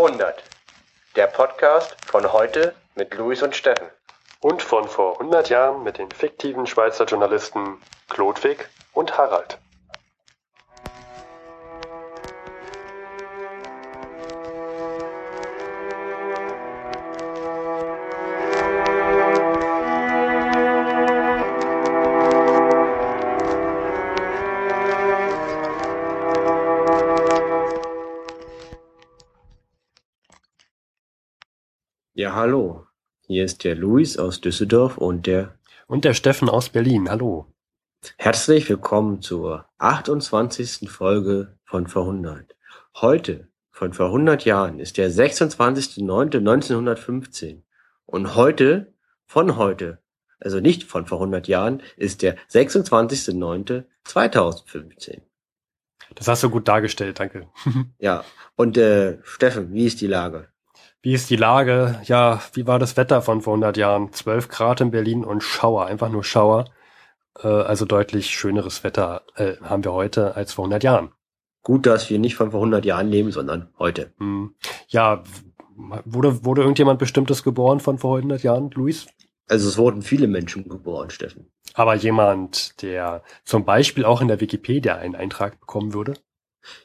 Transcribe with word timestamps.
verhundert. 0.00 0.42
Der 1.14 1.26
Podcast 1.26 1.94
von 2.06 2.32
heute 2.32 2.74
mit 2.94 3.12
Luis 3.16 3.42
und 3.42 3.54
Steffen. 3.54 3.88
Und 4.40 4.62
von 4.62 4.88
vor 4.88 5.20
100 5.20 5.50
Jahren 5.50 5.82
mit 5.82 5.98
den 5.98 6.10
fiktiven 6.10 6.66
Schweizer 6.66 7.04
Journalisten 7.04 7.76
Klodwig 8.08 8.70
und 8.94 9.18
Harald. 9.18 9.58
Hier 33.30 33.44
ist 33.44 33.62
der 33.62 33.76
Luis 33.76 34.18
aus 34.18 34.40
Düsseldorf 34.40 34.98
und 34.98 35.28
der 35.28 35.54
Und 35.86 36.04
der 36.04 36.14
Steffen 36.14 36.48
aus 36.48 36.68
Berlin. 36.68 37.08
Hallo. 37.08 37.46
herzlich 38.16 38.68
willkommen 38.68 39.22
zur 39.22 39.66
28. 39.78 40.90
Folge 40.90 41.56
von 41.62 41.86
Verhundert. 41.86 42.56
Heute, 42.96 43.46
von 43.70 43.92
vor 43.92 44.06
100 44.06 44.44
Jahren, 44.44 44.80
ist 44.80 44.96
der 44.96 45.12
26.09.1915 45.12 47.62
und 48.04 48.34
heute, 48.34 48.92
von 49.26 49.56
heute, 49.56 50.00
also 50.40 50.58
nicht 50.58 50.82
von 50.82 51.06
vor 51.06 51.18
100 51.18 51.46
Jahren, 51.46 51.84
ist 51.96 52.22
der 52.22 52.36
26.09.2015. 52.48 55.20
Das 56.16 56.26
hast 56.26 56.42
du 56.42 56.50
gut 56.50 56.66
dargestellt, 56.66 57.20
danke. 57.20 57.46
Ja, 58.00 58.24
und 58.56 58.76
äh, 58.76 59.18
Steffen, 59.22 59.72
wie 59.72 59.86
ist 59.86 60.00
die 60.00 60.08
Lage? 60.08 60.48
Wie 61.02 61.14
ist 61.14 61.30
die 61.30 61.36
Lage? 61.36 61.98
Ja, 62.04 62.42
wie 62.52 62.66
war 62.66 62.78
das 62.78 62.98
Wetter 62.98 63.22
von 63.22 63.40
vor 63.40 63.54
100 63.54 63.78
Jahren? 63.78 64.12
12 64.12 64.48
Grad 64.48 64.82
in 64.82 64.90
Berlin 64.90 65.24
und 65.24 65.42
Schauer, 65.42 65.86
einfach 65.86 66.10
nur 66.10 66.24
Schauer. 66.24 66.66
Äh, 67.42 67.48
also 67.48 67.86
deutlich 67.86 68.30
schöneres 68.30 68.84
Wetter 68.84 69.22
äh, 69.36 69.54
haben 69.62 69.82
wir 69.82 69.92
heute 69.92 70.36
als 70.36 70.52
vor 70.52 70.64
100 70.64 70.84
Jahren. 70.84 71.12
Gut, 71.62 71.86
dass 71.86 72.10
wir 72.10 72.18
nicht 72.18 72.36
von 72.36 72.50
vor 72.50 72.60
100 72.60 72.84
Jahren 72.84 73.08
leben, 73.08 73.30
sondern 73.30 73.72
heute. 73.78 74.12
Hm. 74.18 74.54
Ja, 74.88 75.22
wurde, 76.04 76.44
wurde 76.44 76.62
irgendjemand 76.62 76.98
Bestimmtes 76.98 77.42
geboren 77.42 77.80
von 77.80 77.96
vor 77.96 78.16
100 78.16 78.42
Jahren, 78.42 78.70
Luis? 78.70 79.06
Also 79.48 79.68
es 79.68 79.78
wurden 79.78 80.02
viele 80.02 80.28
Menschen 80.28 80.68
geboren, 80.68 81.08
Steffen. 81.08 81.50
Aber 81.74 81.94
jemand, 81.94 82.82
der 82.82 83.22
zum 83.44 83.64
Beispiel 83.64 84.04
auch 84.04 84.20
in 84.20 84.28
der 84.28 84.40
Wikipedia 84.40 84.96
einen 84.96 85.16
Eintrag 85.16 85.60
bekommen 85.60 85.94
würde? 85.94 86.14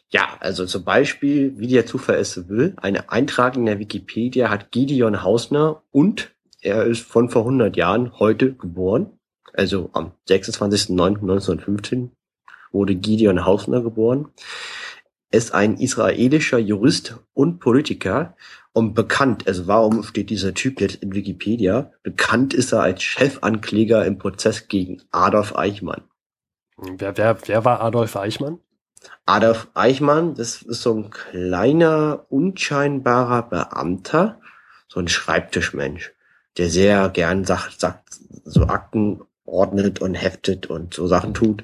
Ja, 0.09 0.37
also 0.39 0.65
zum 0.65 0.83
Beispiel, 0.83 1.57
wie 1.57 1.67
der 1.67 1.85
Zufall 1.85 2.17
es 2.17 2.47
will, 2.47 2.73
eine 2.77 3.09
Eintrag 3.11 3.55
in 3.55 3.65
der 3.65 3.79
Wikipedia 3.79 4.49
hat 4.49 4.71
Gideon 4.71 5.23
Hausner 5.23 5.83
und 5.91 6.31
er 6.61 6.85
ist 6.85 7.01
von 7.01 7.29
vor 7.29 7.41
100 7.43 7.75
Jahren 7.75 8.17
heute 8.17 8.53
geboren. 8.53 9.19
Also 9.53 9.89
am 9.93 10.11
26.09.1915 10.27 12.09
wurde 12.71 12.95
Gideon 12.95 13.45
Hausner 13.45 13.81
geboren. 13.81 14.29
Er 15.31 15.37
ist 15.37 15.53
ein 15.53 15.77
israelischer 15.77 16.59
Jurist 16.59 17.17
und 17.33 17.59
Politiker 17.59 18.35
und 18.73 18.93
bekannt, 18.93 19.47
also 19.47 19.67
warum 19.67 20.03
steht 20.03 20.29
dieser 20.29 20.53
Typ 20.53 20.81
jetzt 20.81 20.95
in 21.03 21.13
Wikipedia? 21.13 21.91
Bekannt 22.03 22.53
ist 22.53 22.73
er 22.73 22.81
als 22.81 23.03
Chefankläger 23.03 24.05
im 24.05 24.17
Prozess 24.17 24.67
gegen 24.67 25.01
Adolf 25.11 25.55
Eichmann. 25.55 26.03
Wer, 26.77 27.17
wer, 27.17 27.37
wer 27.47 27.63
war 27.63 27.81
Adolf 27.81 28.15
Eichmann? 28.17 28.59
Adolf 29.25 29.67
Eichmann, 29.73 30.35
das 30.35 30.61
ist 30.61 30.81
so 30.81 30.93
ein 30.93 31.09
kleiner, 31.09 32.25
unscheinbarer 32.29 33.43
Beamter, 33.43 34.39
so 34.87 34.99
ein 34.99 35.07
Schreibtischmensch, 35.07 36.13
der 36.57 36.69
sehr 36.69 37.09
gern 37.09 37.43
sagt, 37.43 37.79
sagt, 37.79 38.19
so 38.43 38.67
Akten 38.67 39.21
ordnet 39.45 40.01
und 40.01 40.15
heftet 40.15 40.67
und 40.67 40.93
so 40.93 41.07
Sachen 41.07 41.33
tut. 41.33 41.63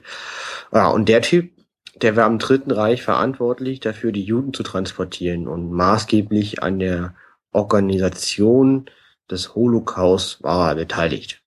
Ja, 0.71 0.89
und 0.89 1.09
der 1.09 1.21
Typ, 1.21 1.51
der 1.95 2.16
war 2.16 2.27
im 2.27 2.39
Dritten 2.39 2.71
Reich 2.71 3.03
verantwortlich 3.03 3.79
dafür, 3.79 4.11
die 4.11 4.23
Juden 4.23 4.53
zu 4.53 4.63
transportieren 4.63 5.47
und 5.47 5.71
maßgeblich 5.71 6.63
an 6.63 6.79
der 6.79 7.16
Organisation 7.51 8.89
des 9.29 9.55
Holocaust 9.55 10.41
war 10.43 10.69
er 10.69 10.75
beteiligt. 10.75 11.41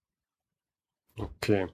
Okay. 1.16 1.66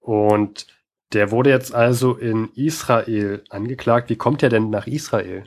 Und 0.00 0.66
der 1.12 1.30
wurde 1.30 1.50
jetzt 1.50 1.74
also 1.74 2.14
in 2.14 2.50
Israel 2.54 3.42
angeklagt. 3.50 4.10
Wie 4.10 4.16
kommt 4.16 4.42
er 4.42 4.48
denn 4.48 4.70
nach 4.70 4.86
Israel? 4.86 5.44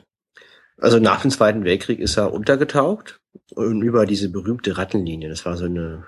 Also 0.78 1.00
nach 1.00 1.22
dem 1.22 1.30
Zweiten 1.30 1.64
Weltkrieg 1.64 1.98
ist 1.98 2.16
er 2.16 2.32
untergetaucht 2.32 3.20
und 3.54 3.82
über 3.82 4.06
diese 4.06 4.30
berühmte 4.30 4.78
Rattenlinie, 4.78 5.28
das 5.28 5.44
war 5.44 5.56
so 5.56 5.64
eine 5.64 6.04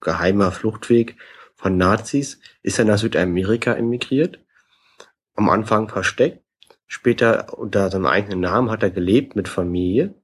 geheimer 0.00 0.52
Fluchtweg 0.52 1.16
von 1.54 1.76
Nazis, 1.76 2.40
ist 2.62 2.78
er 2.78 2.86
nach 2.86 2.98
Südamerika 2.98 3.74
emigriert. 3.74 4.38
Am 5.34 5.50
Anfang 5.50 5.88
versteckt, 5.88 6.42
später 6.86 7.58
unter 7.58 7.90
seinem 7.90 8.06
eigenen 8.06 8.40
Namen 8.40 8.70
hat 8.70 8.82
er 8.82 8.90
gelebt 8.90 9.36
mit 9.36 9.48
Familie, 9.48 10.14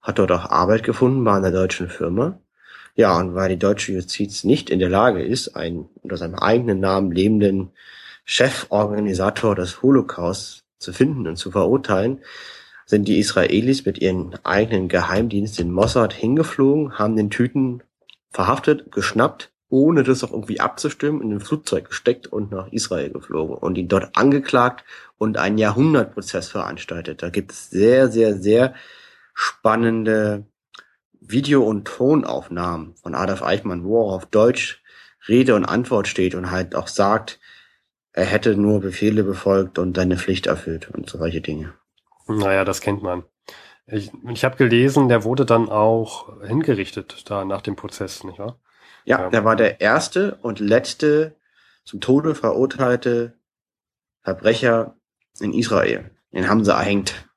hat 0.00 0.20
dort 0.20 0.30
auch 0.30 0.50
Arbeit 0.50 0.84
gefunden 0.84 1.24
bei 1.24 1.34
einer 1.34 1.50
deutschen 1.50 1.88
Firma. 1.88 2.38
Ja, 2.94 3.18
und 3.18 3.34
weil 3.34 3.48
die 3.48 3.58
deutsche 3.58 3.92
Justiz 3.92 4.44
nicht 4.44 4.70
in 4.70 4.78
der 4.78 4.88
Lage 4.88 5.22
ist, 5.22 5.56
einen 5.56 5.88
unter 6.02 6.16
seinem 6.16 6.36
eigenen 6.36 6.78
Namen 6.78 7.10
lebenden 7.10 7.72
Cheforganisator 8.24 9.54
des 9.54 9.82
Holocaust 9.82 10.64
zu 10.78 10.92
finden 10.92 11.26
und 11.26 11.36
zu 11.36 11.50
verurteilen, 11.50 12.20
sind 12.86 13.08
die 13.08 13.18
Israelis 13.18 13.84
mit 13.86 13.98
ihren 13.98 14.34
eigenen 14.44 14.88
Geheimdienst 14.88 15.58
in 15.58 15.72
Mossad 15.72 16.12
hingeflogen, 16.12 16.98
haben 16.98 17.16
den 17.16 17.30
Tüten 17.30 17.82
verhaftet, 18.30 18.92
geschnappt, 18.92 19.50
ohne 19.68 20.02
das 20.02 20.22
auch 20.22 20.32
irgendwie 20.32 20.60
abzustimmen, 20.60 21.22
in 21.22 21.32
ein 21.32 21.40
Flugzeug 21.40 21.88
gesteckt 21.88 22.26
und 22.26 22.52
nach 22.52 22.70
Israel 22.72 23.10
geflogen 23.10 23.56
und 23.56 23.78
ihn 23.78 23.88
dort 23.88 24.16
angeklagt 24.16 24.84
und 25.16 25.38
einen 25.38 25.58
Jahrhundertprozess 25.58 26.48
veranstaltet. 26.48 27.22
Da 27.22 27.30
gibt 27.30 27.52
es 27.52 27.70
sehr, 27.70 28.10
sehr, 28.10 28.36
sehr 28.36 28.74
spannende 29.32 30.46
Video- 31.20 31.64
und 31.64 31.86
Tonaufnahmen 31.86 32.94
von 32.96 33.14
Adolf 33.14 33.42
Eichmann, 33.42 33.84
wo 33.84 34.08
er 34.08 34.14
auf 34.14 34.26
Deutsch 34.26 34.82
Rede 35.26 35.54
und 35.54 35.64
Antwort 35.64 36.06
steht 36.06 36.34
und 36.34 36.50
halt 36.50 36.74
auch 36.74 36.88
sagt, 36.88 37.40
er 38.14 38.24
hätte 38.24 38.56
nur 38.56 38.80
Befehle 38.80 39.24
befolgt 39.24 39.78
und 39.78 39.96
seine 39.96 40.16
Pflicht 40.16 40.46
erfüllt 40.46 40.88
und 40.90 41.10
solche 41.10 41.40
Dinge. 41.40 41.74
Naja, 42.28 42.64
das 42.64 42.80
kennt 42.80 43.02
man. 43.02 43.24
Ich, 43.86 44.10
ich 44.32 44.44
habe 44.44 44.56
gelesen, 44.56 45.08
der 45.08 45.24
wurde 45.24 45.44
dann 45.44 45.68
auch 45.68 46.40
hingerichtet 46.42 47.28
da 47.28 47.44
nach 47.44 47.60
dem 47.60 47.76
Prozess, 47.76 48.24
nicht 48.24 48.38
wahr? 48.38 48.58
Ja, 49.04 49.20
Ja. 49.22 49.30
der 49.30 49.44
war 49.44 49.56
der 49.56 49.80
erste 49.80 50.36
und 50.36 50.60
letzte 50.60 51.36
zum 51.84 52.00
Tode 52.00 52.34
verurteilte 52.34 53.34
Verbrecher 54.22 54.96
in 55.40 55.52
Israel. 55.52 56.12
Den 56.32 56.48
haben 56.48 56.64
sie 56.64 56.72
erhängt. 56.72 57.28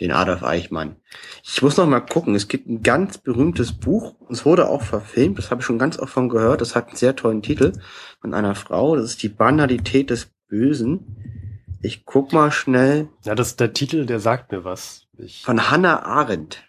Den 0.00 0.10
Adolf 0.10 0.42
Eichmann. 0.42 0.96
Ich 1.44 1.62
muss 1.62 1.76
noch 1.76 1.86
mal 1.86 2.00
gucken. 2.00 2.34
Es 2.34 2.48
gibt 2.48 2.68
ein 2.68 2.82
ganz 2.82 3.18
berühmtes 3.18 3.72
Buch. 3.72 4.16
Es 4.28 4.44
wurde 4.44 4.68
auch 4.68 4.82
verfilmt. 4.82 5.38
Das 5.38 5.50
habe 5.50 5.60
ich 5.60 5.66
schon 5.66 5.78
ganz 5.78 5.98
oft 5.98 6.12
von 6.12 6.28
gehört. 6.28 6.60
Das 6.60 6.74
hat 6.74 6.88
einen 6.88 6.96
sehr 6.96 7.14
tollen 7.14 7.42
Titel 7.42 7.72
von 8.20 8.34
einer 8.34 8.56
Frau. 8.56 8.96
Das 8.96 9.04
ist 9.04 9.22
die 9.22 9.28
Banalität 9.28 10.10
des 10.10 10.32
Bösen. 10.48 11.78
Ich 11.80 12.04
guck 12.04 12.32
mal 12.32 12.50
schnell. 12.50 13.08
Ja, 13.24 13.34
das 13.34 13.56
der 13.56 13.72
Titel, 13.72 14.06
der 14.06 14.18
sagt 14.18 14.50
mir 14.50 14.64
was. 14.64 15.06
Ich, 15.16 15.42
Von 15.42 15.70
Hannah 15.70 16.02
Arendt. 16.02 16.64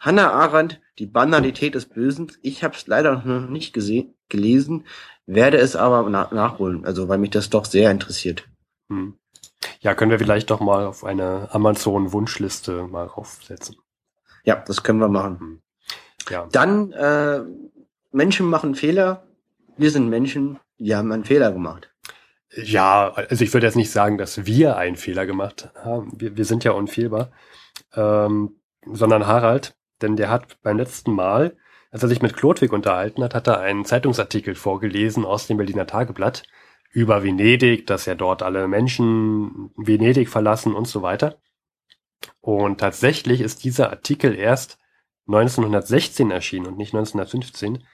Hannah 0.00 0.32
Arendt, 0.32 0.80
die 0.98 1.06
Banalität 1.06 1.74
des 1.74 1.86
Bösen. 1.86 2.32
Ich 2.42 2.64
habe 2.64 2.74
es 2.74 2.86
leider 2.86 3.22
noch 3.24 3.48
nicht 3.50 3.72
gesehen, 3.72 4.14
gelesen, 4.28 4.84
werde 5.26 5.58
es 5.58 5.76
aber 5.76 6.08
na 6.08 6.28
nachholen, 6.32 6.84
also 6.84 7.08
weil 7.08 7.18
mich 7.18 7.30
das 7.30 7.50
doch 7.50 7.64
sehr 7.64 7.90
interessiert. 7.90 8.48
hm. 8.88 9.14
Ja, 9.80 9.94
können 9.94 10.10
wir 10.10 10.18
vielleicht 10.18 10.50
doch 10.50 10.60
mal 10.60 10.86
auf 10.86 11.04
eine 11.04 11.48
Amazon-Wunschliste 11.52 12.84
mal 12.84 13.08
aufsetzen. 13.08 13.76
Ja, 14.44 14.56
das 14.56 14.82
können 14.82 15.00
wir 15.00 15.08
machen. 15.08 15.40
Hm. 15.40 15.62
Ja. 16.30 16.48
Dann, 16.52 16.92
äh, 16.92 17.42
Menschen 18.12 18.46
machen 18.46 18.74
Fehler. 18.74 19.26
Wir 19.76 19.90
sind 19.90 20.08
Menschen, 20.08 20.58
die 20.78 20.94
haben 20.94 21.12
einen 21.12 21.24
Fehler 21.24 21.52
gemacht. 21.52 21.90
Ja, 22.54 23.12
also 23.12 23.44
ich 23.44 23.52
würde 23.52 23.66
jetzt 23.66 23.76
nicht 23.76 23.90
sagen, 23.90 24.18
dass 24.18 24.46
wir 24.46 24.76
einen 24.76 24.96
Fehler 24.96 25.26
gemacht 25.26 25.70
haben. 25.76 26.12
Wir, 26.16 26.36
wir 26.36 26.44
sind 26.44 26.64
ja 26.64 26.72
unfehlbar. 26.72 27.30
Ähm, 27.94 28.56
sondern 28.84 29.26
Harald, 29.26 29.76
denn 30.00 30.16
der 30.16 30.30
hat 30.30 30.60
beim 30.62 30.78
letzten 30.78 31.12
Mal, 31.12 31.56
als 31.90 32.02
er 32.02 32.08
sich 32.08 32.22
mit 32.22 32.36
Klodwig 32.36 32.72
unterhalten 32.72 33.22
hat, 33.22 33.34
hat 33.34 33.46
er 33.46 33.60
einen 33.60 33.84
Zeitungsartikel 33.84 34.54
vorgelesen 34.54 35.24
aus 35.24 35.46
dem 35.46 35.56
Berliner 35.56 35.86
Tageblatt 35.86 36.42
über 36.90 37.22
Venedig, 37.22 37.86
dass 37.86 38.06
ja 38.06 38.14
dort 38.14 38.42
alle 38.42 38.66
Menschen 38.68 39.70
Venedig 39.76 40.28
verlassen 40.28 40.74
und 40.74 40.88
so 40.88 41.02
weiter. 41.02 41.38
Und 42.40 42.80
tatsächlich 42.80 43.40
ist 43.40 43.64
dieser 43.64 43.90
Artikel 43.90 44.34
erst 44.34 44.78
1916 45.26 46.30
erschienen 46.30 46.66
und 46.66 46.78
nicht 46.78 46.94
1915. 46.94 47.84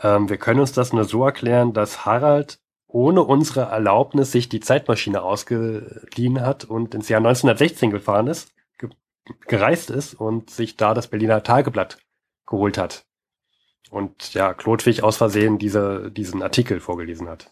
Ähm, 0.00 0.28
wir 0.28 0.36
können 0.36 0.60
uns 0.60 0.72
das 0.72 0.92
nur 0.92 1.04
so 1.04 1.24
erklären, 1.24 1.72
dass 1.72 2.06
Harald 2.06 2.60
ohne 2.86 3.22
unsere 3.22 3.62
Erlaubnis 3.62 4.32
sich 4.32 4.48
die 4.48 4.60
Zeitmaschine 4.60 5.22
ausgeliehen 5.22 6.40
hat 6.40 6.64
und 6.64 6.94
ins 6.94 7.08
Jahr 7.08 7.18
1916 7.18 7.90
gefahren 7.90 8.28
ist. 8.28 8.54
Ge 8.78 8.88
gereist 9.46 9.90
ist 9.90 10.14
und 10.14 10.50
sich 10.50 10.76
da 10.76 10.94
das 10.94 11.08
Berliner 11.08 11.42
Tageblatt 11.42 11.98
geholt 12.46 12.78
hat. 12.78 13.04
Und 13.90 14.32
ja, 14.34 14.54
Klotwig 14.54 15.02
aus 15.02 15.16
Versehen 15.18 15.58
diese, 15.58 16.10
diesen 16.10 16.42
Artikel 16.42 16.80
vorgelesen 16.80 17.28
hat. 17.28 17.50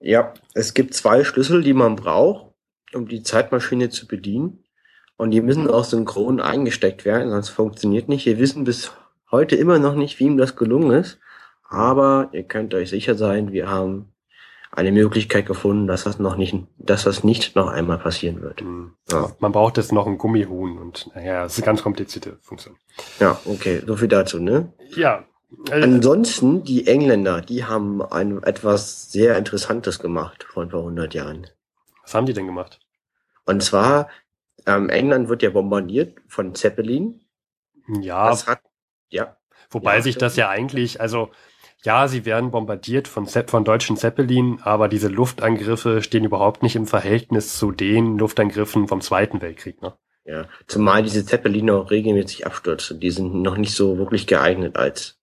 Ja, 0.00 0.34
es 0.54 0.74
gibt 0.74 0.94
zwei 0.94 1.24
Schlüssel, 1.24 1.62
die 1.62 1.72
man 1.72 1.96
braucht, 1.96 2.52
um 2.94 3.08
die 3.08 3.22
Zeitmaschine 3.22 3.90
zu 3.90 4.06
bedienen. 4.06 4.64
Und 5.16 5.30
die 5.30 5.40
müssen 5.40 5.68
auch 5.70 5.84
synchron 5.84 6.40
eingesteckt 6.40 7.04
werden, 7.04 7.30
sonst 7.30 7.48
funktioniert 7.48 8.08
nicht. 8.08 8.26
Wir 8.26 8.38
wissen 8.38 8.64
bis 8.64 8.92
heute 9.30 9.56
immer 9.56 9.78
noch 9.78 9.94
nicht, 9.94 10.18
wie 10.20 10.24
ihm 10.24 10.36
das 10.36 10.56
gelungen 10.56 10.90
ist. 10.90 11.18
Aber 11.68 12.28
ihr 12.32 12.44
könnt 12.44 12.74
euch 12.74 12.90
sicher 12.90 13.14
sein, 13.14 13.52
wir 13.52 13.68
haben 13.68 14.12
eine 14.70 14.92
Möglichkeit 14.92 15.46
gefunden, 15.46 15.86
dass 15.86 16.04
das 16.04 16.18
noch 16.18 16.36
nicht, 16.36 16.54
dass 16.76 17.04
das 17.04 17.24
nicht 17.24 17.56
noch 17.56 17.68
einmal 17.68 17.98
passieren 17.98 18.42
wird. 18.42 18.62
Mhm. 18.62 18.92
Ja. 19.10 19.32
Man 19.38 19.52
braucht 19.52 19.78
jetzt 19.78 19.92
noch 19.92 20.06
einen 20.06 20.18
Gummihuhn 20.18 20.78
und 20.78 21.10
naja, 21.14 21.44
das 21.44 21.54
ist 21.54 21.60
eine 21.60 21.66
ganz 21.66 21.82
komplizierte 21.82 22.36
Funktion. 22.42 22.76
Ja, 23.18 23.40
okay, 23.46 23.82
so 23.86 23.96
viel 23.96 24.08
dazu, 24.08 24.38
ne? 24.38 24.72
Ja. 24.94 25.24
Äh, 25.70 25.82
Ansonsten, 25.82 26.64
die 26.64 26.86
Engländer, 26.86 27.40
die 27.40 27.64
haben 27.64 28.02
ein 28.02 28.42
etwas 28.42 29.10
sehr 29.10 29.36
Interessantes 29.36 29.98
gemacht 29.98 30.44
vor 30.44 30.62
ein 30.62 30.68
paar 30.68 30.82
hundert 30.82 31.14
Jahren. 31.14 31.46
Was 32.02 32.14
haben 32.14 32.26
die 32.26 32.32
denn 32.32 32.46
gemacht? 32.46 32.80
Und 33.44 33.62
zwar, 33.62 34.08
ähm, 34.66 34.88
England 34.88 35.28
wird 35.28 35.42
ja 35.42 35.50
bombardiert 35.50 36.18
von 36.28 36.54
Zeppelin. 36.54 37.20
Ja. 38.00 38.28
Das 38.28 38.46
hat, 38.46 38.60
ja. 39.08 39.36
Wobei 39.70 39.96
ja, 39.96 40.02
sich 40.02 40.18
das 40.18 40.36
ja 40.36 40.48
eigentlich, 40.48 41.00
also 41.00 41.30
ja, 41.82 42.08
sie 42.08 42.24
werden 42.24 42.50
bombardiert 42.50 43.06
von, 43.06 43.26
von 43.26 43.64
deutschen 43.64 43.96
Zeppelin, 43.96 44.60
aber 44.62 44.88
diese 44.88 45.08
Luftangriffe 45.08 46.02
stehen 46.02 46.24
überhaupt 46.24 46.62
nicht 46.62 46.76
im 46.76 46.86
Verhältnis 46.86 47.58
zu 47.58 47.70
den 47.70 48.18
Luftangriffen 48.18 48.88
vom 48.88 49.00
Zweiten 49.00 49.40
Weltkrieg. 49.40 49.82
Ne? 49.82 49.94
Ja, 50.24 50.48
zumal 50.66 51.04
diese 51.04 51.24
Zeppelin 51.24 51.70
auch 51.70 51.90
regelmäßig 51.90 52.46
abstürzen. 52.46 52.98
Die 52.98 53.10
sind 53.10 53.34
noch 53.34 53.56
nicht 53.56 53.74
so 53.74 53.98
wirklich 53.98 54.26
geeignet 54.26 54.76
als 54.76 55.20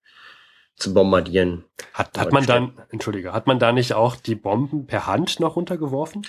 zu 0.75 0.93
bombardieren. 0.93 1.65
Hat, 1.93 2.17
hat 2.17 2.31
man 2.31 2.45
dann, 2.45 2.73
entschuldige, 2.89 3.33
hat 3.33 3.47
man 3.47 3.59
da 3.59 3.71
nicht 3.71 3.93
auch 3.93 4.15
die 4.15 4.35
Bomben 4.35 4.85
per 4.87 5.07
Hand 5.07 5.39
noch 5.39 5.55
runtergeworfen? 5.55 6.25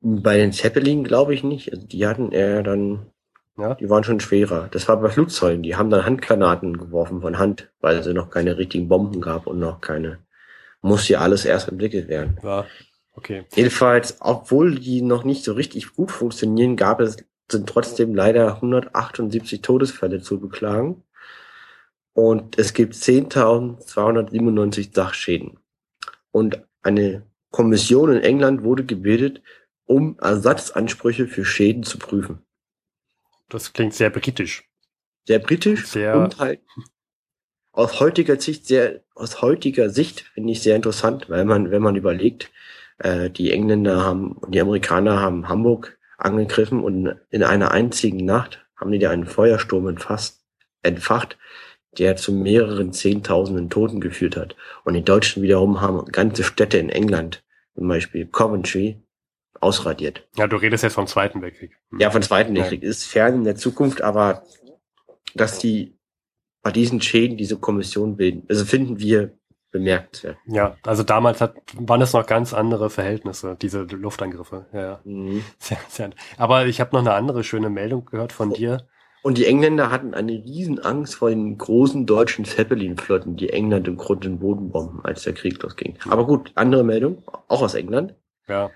Bei 0.00 0.36
den 0.36 0.52
Zeppelin 0.52 1.04
glaube 1.04 1.34
ich 1.34 1.42
nicht. 1.42 1.72
Also 1.72 1.86
die 1.86 2.06
hatten 2.06 2.32
eher 2.32 2.62
dann 2.62 3.06
ja. 3.58 3.74
Die 3.74 3.88
waren 3.88 4.04
schon 4.04 4.20
schwerer. 4.20 4.68
Das 4.70 4.86
war 4.88 5.00
bei 5.00 5.08
Flugzeugen. 5.08 5.62
Die 5.62 5.76
haben 5.76 5.90
dann 5.90 6.04
Handgranaten 6.04 6.76
geworfen 6.76 7.22
von 7.22 7.38
Hand, 7.38 7.70
weil 7.80 7.96
es 7.96 8.06
noch 8.06 8.30
keine 8.30 8.58
richtigen 8.58 8.88
Bomben 8.88 9.20
gab 9.20 9.46
und 9.46 9.58
noch 9.58 9.80
keine. 9.80 10.18
Muss 10.82 11.08
ja 11.08 11.20
alles 11.20 11.44
erst 11.44 11.68
entwickelt 11.68 12.08
werden. 12.08 12.38
Ja. 12.42 12.66
Okay. 13.14 13.46
Jedenfalls, 13.54 14.18
obwohl 14.20 14.74
die 14.74 15.00
noch 15.00 15.24
nicht 15.24 15.42
so 15.42 15.54
richtig 15.54 15.94
gut 15.94 16.10
funktionieren, 16.10 16.76
gab 16.76 17.00
es, 17.00 17.16
sind 17.50 17.66
trotzdem 17.66 18.14
leider 18.14 18.56
178 18.56 19.62
Todesfälle 19.62 20.20
zu 20.20 20.38
beklagen. 20.38 21.02
Und 22.16 22.58
es 22.58 22.72
gibt 22.72 22.94
10.297 22.94 24.94
Sachschäden. 24.94 25.58
Und 26.30 26.64
eine 26.80 27.26
Kommission 27.50 28.10
in 28.10 28.22
England 28.22 28.62
wurde 28.62 28.86
gebildet, 28.86 29.42
um 29.84 30.18
Ersatzansprüche 30.18 31.26
für 31.26 31.44
Schäden 31.44 31.82
zu 31.82 31.98
prüfen. 31.98 32.38
Das 33.50 33.74
klingt 33.74 33.92
sehr 33.92 34.08
britisch. 34.08 34.66
Sehr 35.26 35.40
britisch 35.40 35.88
sehr 35.88 36.16
und 36.16 36.38
halt 36.38 36.62
aus 37.72 38.00
heutiger 38.00 38.40
Sicht 38.40 38.66
sehr, 38.66 39.02
aus 39.14 39.42
heutiger 39.42 39.90
Sicht 39.90 40.20
finde 40.32 40.52
ich 40.52 40.62
sehr 40.62 40.76
interessant, 40.76 41.28
weil 41.28 41.44
man, 41.44 41.70
wenn 41.70 41.82
man 41.82 41.96
überlegt, 41.96 42.50
äh, 42.96 43.28
die 43.28 43.52
Engländer 43.52 44.02
haben 44.02 44.32
und 44.32 44.54
die 44.54 44.60
Amerikaner 44.62 45.20
haben 45.20 45.50
Hamburg 45.50 45.98
angegriffen 46.16 46.82
und 46.82 47.14
in 47.28 47.42
einer 47.42 47.72
einzigen 47.72 48.24
Nacht 48.24 48.64
haben 48.74 48.90
die 48.90 48.98
da 48.98 49.10
einen 49.10 49.26
Feuersturm 49.26 49.88
entfasst, 49.88 50.46
entfacht, 50.82 51.36
der 51.98 52.16
zu 52.16 52.32
mehreren 52.32 52.92
Zehntausenden 52.92 53.70
Toten 53.70 54.00
geführt 54.00 54.36
hat. 54.36 54.56
Und 54.84 54.94
die 54.94 55.04
Deutschen 55.04 55.42
wiederum 55.42 55.80
haben 55.80 56.04
ganze 56.06 56.44
Städte 56.44 56.78
in 56.78 56.90
England, 56.90 57.42
zum 57.74 57.88
Beispiel 57.88 58.26
Coventry, 58.26 59.00
ausradiert. 59.60 60.26
Ja, 60.36 60.46
du 60.46 60.56
redest 60.56 60.84
jetzt 60.84 60.94
vom 60.94 61.06
Zweiten 61.06 61.40
Weltkrieg. 61.42 61.72
Hm. 61.90 62.00
Ja, 62.00 62.10
vom 62.10 62.22
Zweiten 62.22 62.54
Weltkrieg. 62.54 62.82
Ja. 62.82 62.88
Ist 62.88 63.04
fern 63.04 63.34
in 63.34 63.44
der 63.44 63.56
Zukunft, 63.56 64.02
aber 64.02 64.42
dass 65.34 65.58
die 65.58 65.96
bei 66.62 66.72
diesen 66.72 67.00
Schäden 67.00 67.36
diese 67.36 67.58
Kommission 67.58 68.16
bilden, 68.16 68.44
also 68.48 68.64
finden 68.64 68.98
wir 68.98 69.32
bemerkenswert. 69.70 70.38
Ja, 70.46 70.76
also 70.84 71.02
damals 71.02 71.40
hat, 71.40 71.54
waren 71.74 72.00
es 72.00 72.12
noch 72.12 72.26
ganz 72.26 72.54
andere 72.54 72.90
Verhältnisse, 72.90 73.56
diese 73.60 73.82
Luftangriffe. 73.82 74.66
Ja, 74.72 74.80
ja. 74.80 75.00
Mhm. 75.04 75.44
Sehr, 75.58 75.78
sehr. 75.88 76.10
Aber 76.38 76.66
ich 76.66 76.80
habe 76.80 76.90
noch 76.94 77.00
eine 77.00 77.14
andere 77.14 77.44
schöne 77.44 77.70
Meldung 77.70 78.06
gehört 78.06 78.32
von 78.32 78.52
oh. 78.52 78.54
dir. 78.54 78.86
Und 79.26 79.38
die 79.38 79.46
Engländer 79.46 79.90
hatten 79.90 80.14
eine 80.14 80.34
riesen 80.34 80.78
Angst 80.78 81.16
vor 81.16 81.30
den 81.30 81.58
großen 81.58 82.06
deutschen 82.06 82.44
Zeppelin-Flotten, 82.44 83.34
die 83.34 83.50
England 83.50 83.88
im 83.88 83.96
Grund 83.96 84.24
und 84.24 84.38
Boden 84.38 84.70
bomben, 84.70 85.00
als 85.02 85.24
der 85.24 85.32
Krieg 85.32 85.60
losging. 85.60 85.98
Aber 86.08 86.28
gut, 86.28 86.52
andere 86.54 86.84
Meldung, 86.84 87.24
auch 87.48 87.60
aus 87.60 87.74
England. 87.74 88.14
Ja. 88.46 88.70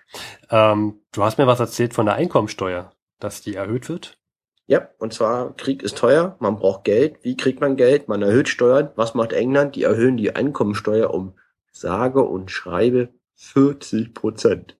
Ähm, 0.50 1.02
du 1.12 1.22
hast 1.22 1.38
mir 1.38 1.46
was 1.46 1.60
erzählt 1.60 1.94
von 1.94 2.06
der 2.06 2.16
Einkommensteuer, 2.16 2.90
dass 3.20 3.42
die 3.42 3.54
erhöht 3.54 3.88
wird. 3.88 4.18
Ja, 4.66 4.88
und 4.98 5.12
zwar 5.12 5.54
Krieg 5.54 5.84
ist 5.84 5.96
teuer, 5.96 6.34
man 6.40 6.56
braucht 6.56 6.82
Geld. 6.82 7.22
Wie 7.22 7.36
kriegt 7.36 7.60
man 7.60 7.76
Geld? 7.76 8.08
Man 8.08 8.20
erhöht 8.20 8.48
Steuern. 8.48 8.90
Was 8.96 9.14
macht 9.14 9.32
England? 9.32 9.76
Die 9.76 9.84
erhöhen 9.84 10.16
die 10.16 10.34
Einkommensteuer 10.34 11.14
um 11.14 11.34
sage 11.70 12.24
und 12.24 12.50
schreibe 12.50 13.10
40 13.36 14.14
Prozent. 14.14 14.76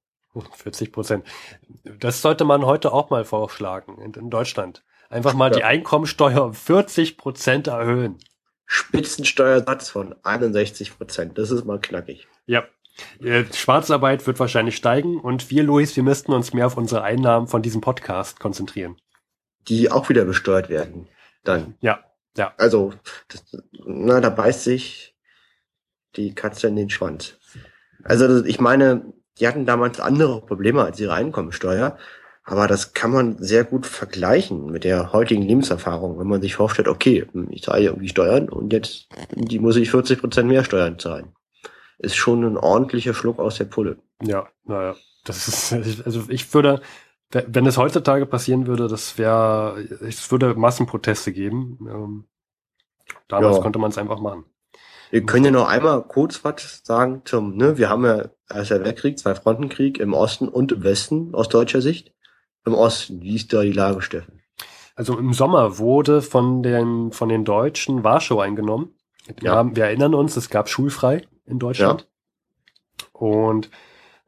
40 0.52 0.90
Prozent. 0.90 1.24
Das 2.00 2.22
sollte 2.22 2.44
man 2.44 2.66
heute 2.66 2.92
auch 2.92 3.10
mal 3.10 3.24
vorschlagen 3.24 3.98
in, 4.02 4.14
in 4.14 4.30
Deutschland. 4.30 4.82
Einfach 5.10 5.34
mal 5.34 5.50
ja. 5.50 5.56
die 5.58 5.64
Einkommensteuer 5.64 6.42
um 6.42 6.54
40 6.54 7.18
Prozent 7.18 7.66
erhöhen. 7.66 8.16
Spitzensteuersatz 8.64 9.90
von 9.90 10.14
61 10.22 10.96
Prozent. 10.96 11.36
Das 11.36 11.50
ist 11.50 11.64
mal 11.64 11.80
knackig. 11.80 12.28
Ja, 12.46 12.64
äh, 13.20 13.44
Schwarzarbeit 13.52 14.26
wird 14.26 14.38
wahrscheinlich 14.38 14.76
steigen 14.76 15.20
und 15.20 15.50
wir, 15.50 15.62
Luis, 15.62 15.96
wir 15.96 16.02
müssten 16.02 16.32
uns 16.32 16.52
mehr 16.52 16.66
auf 16.66 16.76
unsere 16.76 17.02
Einnahmen 17.02 17.46
von 17.46 17.62
diesem 17.62 17.80
Podcast 17.80 18.40
konzentrieren. 18.40 18.96
Die 19.68 19.90
auch 19.90 20.08
wieder 20.08 20.24
besteuert 20.24 20.68
werden. 20.68 21.08
Dann. 21.44 21.74
Ja, 21.80 22.00
ja. 22.36 22.54
Also, 22.56 22.94
das, 23.28 23.44
na, 23.72 24.20
da 24.20 24.30
beißt 24.30 24.64
sich 24.64 25.16
die 26.16 26.34
Katze 26.34 26.68
in 26.68 26.76
den 26.76 26.90
Schwanz. 26.90 27.38
Also, 28.04 28.44
ich 28.44 28.60
meine, 28.60 29.12
die 29.38 29.48
hatten 29.48 29.66
damals 29.66 30.00
andere 30.00 30.40
Probleme 30.40 30.82
als 30.84 31.00
ihre 31.00 31.14
Einkommensteuer. 31.14 31.98
Aber 32.44 32.66
das 32.66 32.94
kann 32.94 33.12
man 33.12 33.38
sehr 33.38 33.64
gut 33.64 33.86
vergleichen 33.86 34.66
mit 34.66 34.84
der 34.84 35.12
heutigen 35.12 35.42
Lebenserfahrung, 35.42 36.18
wenn 36.18 36.26
man 36.26 36.40
sich 36.40 36.54
vorstellt, 36.54 36.88
okay, 36.88 37.26
ich 37.50 37.62
zahle 37.62 37.84
irgendwie 37.84 38.08
Steuern 38.08 38.48
und 38.48 38.72
jetzt 38.72 39.08
die 39.34 39.58
muss 39.58 39.76
ich 39.76 39.90
40 39.90 40.20
Prozent 40.20 40.48
mehr 40.48 40.64
Steuern 40.64 40.98
zahlen 40.98 41.32
ist 42.00 42.16
schon 42.16 42.44
ein 42.44 42.56
ordentlicher 42.56 43.14
Schluck 43.14 43.38
aus 43.38 43.56
der 43.56 43.66
Pulle. 43.66 43.98
Ja, 44.22 44.48
naja. 44.64 44.96
Das 45.24 45.48
ist, 45.48 45.72
also 46.04 46.24
ich 46.28 46.52
würde, 46.54 46.80
wenn 47.30 47.66
es 47.66 47.76
heutzutage 47.76 48.26
passieren 48.26 48.66
würde, 48.66 48.88
das 48.88 49.18
wäre, 49.18 49.78
es 50.00 50.30
würde 50.30 50.54
Massenproteste 50.54 51.32
geben. 51.32 51.78
Ähm, 51.82 52.24
damals 53.28 53.56
ja. 53.56 53.62
konnte 53.62 53.78
man 53.78 53.90
es 53.90 53.98
einfach 53.98 54.20
machen. 54.20 54.44
Wir 55.10 55.26
können 55.26 55.44
ja 55.44 55.50
noch 55.50 55.68
einmal 55.68 56.02
kurz 56.02 56.44
was 56.44 56.82
sagen 56.84 57.22
zum, 57.24 57.56
ne, 57.56 57.76
wir 57.76 57.88
haben 57.88 58.04
ja 58.04 58.30
Erster 58.48 58.82
Weltkrieg, 58.82 59.18
zwei 59.18 59.34
Frontenkrieg 59.34 59.98
im 59.98 60.14
Osten 60.14 60.48
und 60.48 60.72
im 60.72 60.82
Westen 60.82 61.34
aus 61.34 61.48
deutscher 61.48 61.80
Sicht. 61.80 62.12
Im 62.64 62.74
Osten, 62.74 63.22
wie 63.22 63.36
ist 63.36 63.52
da 63.52 63.62
die 63.62 63.72
Lage, 63.72 64.02
Steffen? 64.02 64.40
Also 64.94 65.18
im 65.18 65.32
Sommer 65.32 65.78
wurde 65.78 66.20
von 66.20 66.62
den, 66.62 67.12
von 67.12 67.28
den 67.28 67.44
Deutschen 67.44 68.04
Warschau 68.04 68.40
eingenommen. 68.40 68.94
Wir, 69.38 69.50
ja. 69.50 69.54
haben, 69.56 69.76
wir 69.76 69.84
erinnern 69.84 70.14
uns, 70.14 70.36
es 70.36 70.50
gab 70.50 70.68
schulfrei 70.68 71.22
in 71.46 71.58
Deutschland. 71.58 72.06
Ja. 73.00 73.06
Und 73.12 73.70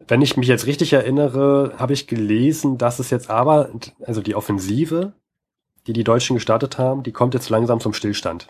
wenn 0.09 0.23
ich 0.23 0.37
mich 0.37 0.49
jetzt 0.49 0.67
richtig 0.67 0.93
erinnere, 0.93 1.75
habe 1.79 1.93
ich 1.93 2.07
gelesen, 2.07 2.79
dass 2.79 2.99
es 2.99 3.11
jetzt 3.11 3.31
aber, 3.31 3.71
also 4.05 4.21
die 4.21 4.35
Offensive, 4.35 5.13
die 5.87 5.93
die 5.93 6.05
Deutschen 6.05 6.35
gestartet 6.35 6.79
haben, 6.79 7.03
die 7.03 7.13
kommt 7.13 7.35
jetzt 7.35 7.51
langsam 7.51 7.81
zum 7.81 7.93
Stillstand. 7.93 8.49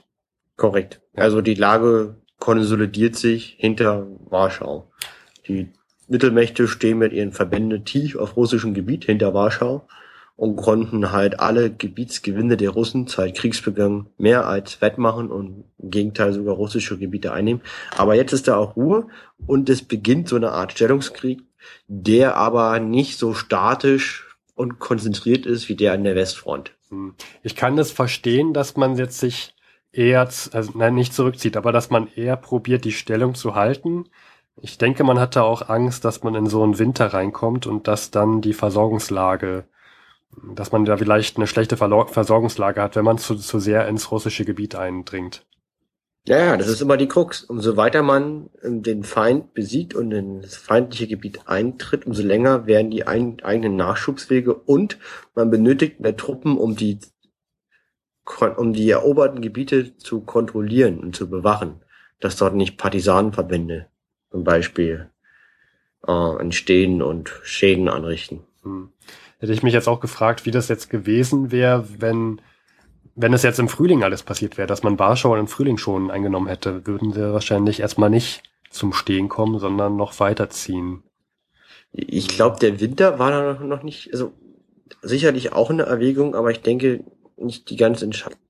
Korrekt. 0.57 1.01
Also 1.15 1.41
die 1.41 1.55
Lage 1.55 2.17
konsolidiert 2.39 3.17
sich 3.17 3.57
hinter 3.59 4.07
Warschau. 4.29 4.91
Die 5.49 5.73
Mittelmächte 6.13 6.69
stehen 6.69 6.99
mit 6.99 7.13
ihren 7.13 7.33
Verbänden 7.33 7.85
tief 7.85 8.17
auf 8.17 8.37
russischem 8.37 8.75
Gebiet 8.75 9.07
hinter 9.07 9.33
Warschau 9.33 9.89
und 10.37 10.57
konnten 10.57 11.11
halt 11.11 11.41
alle 11.41 11.73
Gebietsgewinne 11.73 12.59
der 12.59 12.71
Russen 12.71 13.07
seit 13.07 13.35
Kriegsbeginn 13.37 14.09
mehr 14.19 14.47
als 14.47 14.83
wettmachen 14.83 15.31
und 15.31 15.65
im 15.79 15.91
Gegenteil 15.91 16.35
sogar 16.35 16.55
russische 16.55 16.99
Gebiete 16.99 17.33
einnehmen. 17.33 17.63
Aber 17.97 18.15
jetzt 18.15 18.33
ist 18.33 18.47
da 18.47 18.57
auch 18.57 18.77
Ruhe 18.77 19.07
und 19.47 19.71
es 19.71 19.83
beginnt 19.83 20.29
so 20.29 20.37
eine 20.37 20.53
Art 20.53 20.73
Stellungskrieg, 20.73 21.43
der 21.89 22.37
aber 22.37 22.79
nicht 22.79 23.19
so 23.19 23.33
statisch 23.33 24.37
und 24.55 24.79
konzentriert 24.79 25.47
ist 25.47 25.71
wie 25.71 25.77
der 25.77 25.95
an 25.95 26.05
der 26.05 26.15
Westfront. 26.15 26.73
Hm. 26.91 27.15
Ich 27.43 27.57
kann 27.57 27.77
das 27.77 27.91
verstehen, 27.91 28.53
dass 28.53 28.77
man 28.77 28.97
jetzt 28.97 29.19
sich 29.19 29.55
eher, 29.93 30.21
also 30.21 30.73
nein, 30.75 30.95
nicht 30.95 31.15
zurückzieht, 31.15 31.57
aber 31.57 31.73
dass 31.73 31.89
man 31.89 32.09
eher 32.15 32.37
probiert, 32.37 32.85
die 32.85 32.93
Stellung 32.93 33.35
zu 33.35 33.55
halten. 33.55 34.05
Ich 34.61 34.79
denke, 34.79 35.03
man 35.05 35.19
hatte 35.19 35.43
auch 35.43 35.69
Angst, 35.69 36.05
dass 36.05 36.23
man 36.23 36.35
in 36.35 36.47
so 36.47 36.63
einen 36.63 36.79
Winter 36.79 37.07
reinkommt 37.07 37.67
und 37.67 37.89
dass 37.89 38.11
dann 38.11 38.41
die 38.41 38.53
Versorgungslage 38.53 39.65
dass 40.55 40.73
man 40.73 40.85
da 40.85 40.97
vielleicht 40.97 41.37
eine 41.37 41.47
schlechte 41.47 41.77
Versorgungslage 41.77 42.81
hat, 42.81 42.97
wenn 42.97 43.05
man 43.05 43.19
zu, 43.19 43.37
zu 43.37 43.59
sehr 43.59 43.87
ins 43.89 44.11
russische 44.11 44.45
Gebiet 44.45 44.75
eindringt. 44.75 45.45
Ja, 46.25 46.57
das 46.57 46.69
ist 46.69 46.81
immer 46.81 46.97
die 46.97 47.09
Krux. 47.09 47.43
Umso 47.43 47.77
weiter 47.77 48.03
man 48.03 48.49
ähm, 48.63 48.83
den 48.83 49.03
Feind 49.03 49.55
besiegt 49.55 49.95
und 49.95 50.13
in 50.13 50.43
das 50.43 50.55
feindliche 50.55 51.09
Gebiet 51.09 51.41
eintritt, 51.47 52.07
umso 52.07 52.23
länger 52.23 52.67
werden 52.67 52.93
die 52.93 53.07
ein, 53.07 53.43
eigenen 53.43 53.75
Nachschubswege 53.77 54.55
und 54.55 54.99
man 55.35 55.51
benötigt 55.51 55.99
mehr 55.99 56.17
Truppen, 56.17 56.57
um 56.59 56.77
die, 56.77 57.01
um 58.57 58.73
die 58.73 58.89
eroberten 58.91 59.43
Gebiete 59.43 59.97
zu 59.97 60.21
kontrollieren 60.21 61.01
und 61.01 61.17
zu 61.17 61.29
bewachen, 61.29 61.83
dass 62.21 62.37
dort 62.37 62.55
nicht 62.55 62.79
Partisanenverbände 62.79 63.89
zum 64.33 64.43
Beispiel 64.43 65.09
äh, 66.07 66.41
entstehen 66.41 67.03
und 67.03 67.33
Schäden 67.45 67.89
anrichten. 67.89 68.41
Hm. 68.65 68.89
Hätte 69.39 69.53
ich 69.53 69.63
mich 69.63 69.75
jetzt 69.75 69.89
auch 69.89 70.01
gefragt, 70.01 70.47
wie 70.47 70.51
das 70.51 70.69
jetzt 70.69 70.91
gewesen 70.91 71.53
wäre, 71.53 71.87
wenn 71.99 72.41
wenn 73.15 73.35
es 73.35 73.43
jetzt 73.43 73.59
im 73.59 73.69
Frühling 73.69 74.03
alles 74.03 74.23
passiert 74.23 74.57
wäre, 74.57 74.67
dass 74.67 74.83
man 74.83 74.99
Warschau 74.99 75.37
im 75.37 75.47
Frühling 75.47 75.77
schon 75.77 76.11
eingenommen 76.11 76.47
hätte, 76.47 76.87
würden 76.87 77.13
sie 77.13 77.33
wahrscheinlich 77.33 77.81
erstmal 77.81 78.11
nicht 78.11 78.43
zum 78.71 78.93
Stehen 78.93 79.29
kommen, 79.29 79.59
sondern 79.59 79.97
noch 79.97 80.19
weiterziehen. 80.19 81.03
Ich 81.93 82.29
glaube, 82.29 82.59
der 82.59 82.81
Winter 82.81 83.19
war 83.19 83.31
da 83.31 83.63
noch 83.63 83.83
nicht, 83.83 84.13
also 84.13 84.33
sicherlich 85.03 85.53
auch 85.53 85.69
eine 85.69 85.83
Erwägung, 85.83 86.35
aber 86.35 86.51
ich 86.51 86.63
denke 86.63 87.05
nicht 87.37 87.69
die 87.69 87.77
ganz 87.77 88.05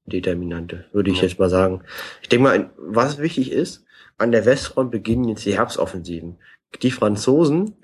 Determinante, 0.07 0.85
würde 0.93 1.11
ich 1.11 1.19
ja. 1.19 1.25
jetzt 1.25 1.39
mal 1.39 1.49
sagen. 1.49 1.83
Ich 2.23 2.29
denke 2.29 2.45
mal, 2.45 2.71
was 2.77 3.19
wichtig 3.19 3.51
ist, 3.51 3.85
an 4.19 4.33
der 4.33 4.45
Westfront 4.45 4.91
beginnen 4.91 5.29
jetzt 5.29 5.45
die 5.45 5.57
Herbstoffensiven. 5.57 6.39
Die 6.83 6.91
Franzosen 6.91 7.77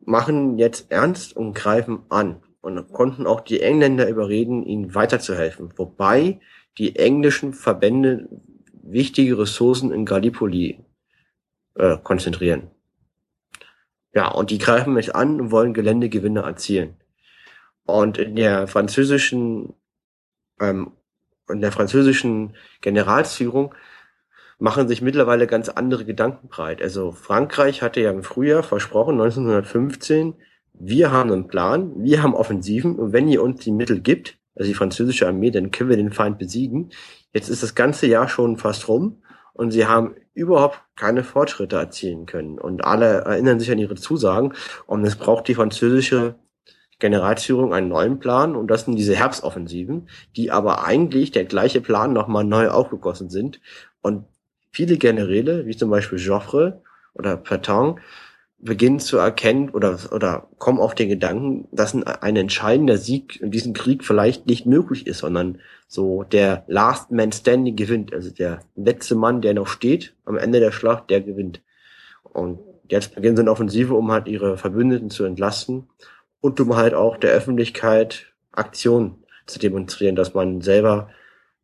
machen 0.00 0.58
jetzt 0.58 0.90
ernst 0.90 1.36
und 1.36 1.54
greifen 1.54 2.00
an 2.08 2.42
und 2.60 2.92
konnten 2.92 3.26
auch 3.26 3.40
die 3.40 3.60
Engländer 3.60 4.08
überreden, 4.08 4.64
ihnen 4.64 4.94
weiterzuhelfen. 4.94 5.72
Wobei 5.76 6.40
die 6.78 6.96
englischen 6.96 7.52
Verbände 7.52 8.28
wichtige 8.82 9.38
Ressourcen 9.38 9.92
in 9.92 10.04
Gallipoli 10.04 10.84
äh, 11.74 11.98
konzentrieren. 12.02 12.70
Ja, 14.12 14.28
und 14.28 14.50
die 14.50 14.58
greifen 14.58 14.94
mich 14.94 15.14
an 15.14 15.40
und 15.40 15.50
wollen 15.50 15.74
Geländegewinne 15.74 16.40
erzielen. 16.40 16.96
Und 17.84 18.18
in 18.18 18.36
der 18.36 18.66
französischen, 18.66 19.74
ähm, 20.60 20.92
in 21.48 21.60
der 21.60 21.72
französischen 21.72 22.56
Generalsführung 22.80 23.74
machen 24.60 24.88
sich 24.88 25.02
mittlerweile 25.02 25.46
ganz 25.46 25.68
andere 25.68 26.04
Gedanken 26.04 26.48
breit. 26.48 26.82
Also 26.82 27.12
Frankreich 27.12 27.82
hatte 27.82 28.00
ja 28.00 28.10
im 28.10 28.22
Frühjahr 28.22 28.62
versprochen, 28.62 29.20
1915, 29.20 30.34
wir 30.74 31.10
haben 31.10 31.32
einen 31.32 31.48
Plan, 31.48 31.92
wir 31.96 32.22
haben 32.22 32.34
Offensiven 32.34 32.96
und 32.96 33.12
wenn 33.12 33.26
ihr 33.26 33.42
uns 33.42 33.60
die 33.60 33.72
Mittel 33.72 34.00
gibt, 34.00 34.38
also 34.54 34.68
die 34.68 34.74
französische 34.74 35.26
Armee, 35.26 35.50
dann 35.50 35.70
können 35.70 35.90
wir 35.90 35.96
den 35.96 36.12
Feind 36.12 36.38
besiegen. 36.38 36.90
Jetzt 37.32 37.48
ist 37.48 37.62
das 37.62 37.74
ganze 37.74 38.06
Jahr 38.06 38.28
schon 38.28 38.58
fast 38.58 38.86
rum 38.88 39.22
und 39.54 39.70
sie 39.70 39.86
haben 39.86 40.14
überhaupt 40.34 40.82
keine 40.94 41.24
Fortschritte 41.24 41.76
erzielen 41.76 42.26
können. 42.26 42.58
Und 42.58 42.84
alle 42.84 43.22
erinnern 43.22 43.60
sich 43.60 43.70
an 43.70 43.78
ihre 43.78 43.94
Zusagen 43.94 44.52
und 44.86 45.04
es 45.04 45.16
braucht 45.16 45.48
die 45.48 45.54
französische 45.54 46.34
Generalführung 46.98 47.72
einen 47.72 47.88
neuen 47.88 48.18
Plan 48.18 48.54
und 48.54 48.68
das 48.68 48.84
sind 48.84 48.96
diese 48.96 49.16
Herbstoffensiven, 49.16 50.10
die 50.36 50.50
aber 50.50 50.84
eigentlich 50.84 51.30
der 51.30 51.46
gleiche 51.46 51.80
Plan 51.80 52.12
nochmal 52.12 52.44
neu 52.44 52.68
aufgegossen 52.68 53.30
sind. 53.30 53.60
Und 54.02 54.26
viele 54.70 54.96
Generäle, 54.96 55.66
wie 55.66 55.76
zum 55.76 55.90
Beispiel 55.90 56.18
Joffre 56.18 56.82
oder 57.14 57.36
Petain, 57.36 58.00
beginnen 58.62 59.00
zu 59.00 59.16
erkennen 59.16 59.70
oder, 59.70 59.98
oder 60.12 60.48
kommen 60.58 60.80
auf 60.80 60.94
den 60.94 61.08
Gedanken, 61.08 61.66
dass 61.72 61.94
ein, 61.94 62.04
ein 62.04 62.36
entscheidender 62.36 62.98
Sieg 62.98 63.40
in 63.40 63.50
diesem 63.50 63.72
Krieg 63.72 64.04
vielleicht 64.04 64.46
nicht 64.46 64.66
möglich 64.66 65.06
ist, 65.06 65.18
sondern 65.18 65.60
so 65.88 66.24
der 66.24 66.64
Last 66.68 67.10
Man 67.10 67.32
Standing 67.32 67.74
gewinnt, 67.74 68.12
also 68.12 68.30
der 68.30 68.60
letzte 68.76 69.14
Mann, 69.14 69.40
der 69.40 69.54
noch 69.54 69.66
steht 69.66 70.14
am 70.24 70.36
Ende 70.36 70.60
der 70.60 70.72
Schlacht, 70.72 71.08
der 71.10 71.22
gewinnt. 71.22 71.62
Und 72.22 72.58
jetzt 72.88 73.14
beginnen 73.14 73.36
sie 73.36 73.42
eine 73.42 73.50
Offensive, 73.50 73.94
um 73.94 74.12
halt 74.12 74.28
ihre 74.28 74.58
Verbündeten 74.58 75.10
zu 75.10 75.24
entlasten 75.24 75.88
und 76.40 76.60
um 76.60 76.76
halt 76.76 76.92
auch 76.92 77.16
der 77.16 77.32
Öffentlichkeit 77.32 78.26
Aktion 78.52 79.24
zu 79.46 79.58
demonstrieren, 79.58 80.16
dass 80.16 80.34
man 80.34 80.60
selber 80.60 81.08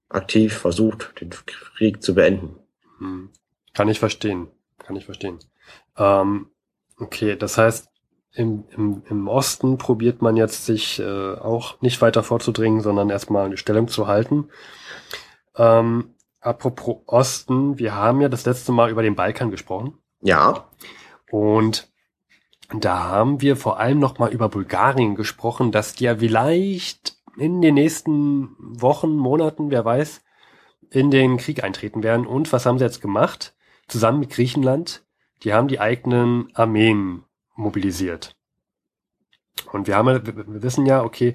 aktiv 0.09 0.55
versucht, 0.55 1.21
den 1.21 1.31
Krieg 1.31 2.03
zu 2.03 2.15
beenden. 2.15 2.57
Hm. 2.99 3.31
Kann 3.75 3.89
ich 3.89 3.99
verstehen. 3.99 4.49
Kann 4.79 4.97
ich 4.97 5.05
verstehen. 5.05 5.39
Ähm, 5.97 6.51
Okay, 6.99 7.37
das 7.37 7.59
heißt, 7.59 7.91
im, 8.33 8.65
im, 8.71 9.03
im 9.09 9.29
Osten 9.29 9.79
probiert 9.79 10.23
man 10.23 10.37
jetzt 10.37 10.67
sich 10.67 10.99
äh, 10.99 11.35
auch 11.35 11.81
nicht 11.81 12.01
weiter 12.01 12.23
vorzudringen, 12.23 12.81
sondern 12.81 13.11
erstmal 13.11 13.47
eine 13.47 13.57
Stellung 13.57 13.89
zu 13.89 14.07
halten. 14.07 14.49
Ähm, 15.57 16.15
apropos 16.41 16.99
Osten, 17.07 17.79
wir 17.79 17.95
haben 17.95 18.21
ja 18.21 18.29
das 18.29 18.47
letzte 18.47 18.73
Mal 18.73 18.91
über 18.91 19.03
den 19.03 19.15
Balkan 19.15 19.51
gesprochen. 19.51 19.99
Ja. 20.21 20.69
Und 21.31 21.91
da 22.75 23.05
haben 23.05 23.41
wir 23.41 23.57
vor 23.57 23.79
allem 23.79 23.99
noch 23.99 24.19
mal 24.19 24.33
über 24.33 24.49
Bulgarien 24.49 25.15
gesprochen, 25.15 25.73
dass 25.73 25.95
die 25.95 26.05
ja 26.05 26.17
vielleicht 26.17 27.17
in 27.39 27.61
den 27.61 27.75
nächsten 27.75 28.57
Wochen, 28.59 29.17
Monaten, 29.17 29.71
wer 29.71 29.85
weiß, 29.85 30.23
in 30.91 31.11
den 31.11 31.37
Krieg 31.37 31.63
eintreten 31.63 32.03
werden. 32.03 32.27
Und 32.27 32.53
was 32.53 32.67
haben 32.67 32.79
sie 32.79 32.85
jetzt 32.85 33.01
gemacht? 33.01 33.55
Zusammen 33.89 34.21
mit 34.21 34.31
Griechenland 34.31 35.07
die 35.43 35.53
haben 35.53 35.69
die 35.69 35.81
eigenen 35.81 36.49
Armeen 36.55 37.25
mobilisiert. 37.55 38.37
Und 39.73 39.87
wir 39.87 39.97
haben, 39.97 40.07
wir 40.27 40.63
wissen 40.63 40.87
ja, 40.87 41.03
okay, 41.03 41.35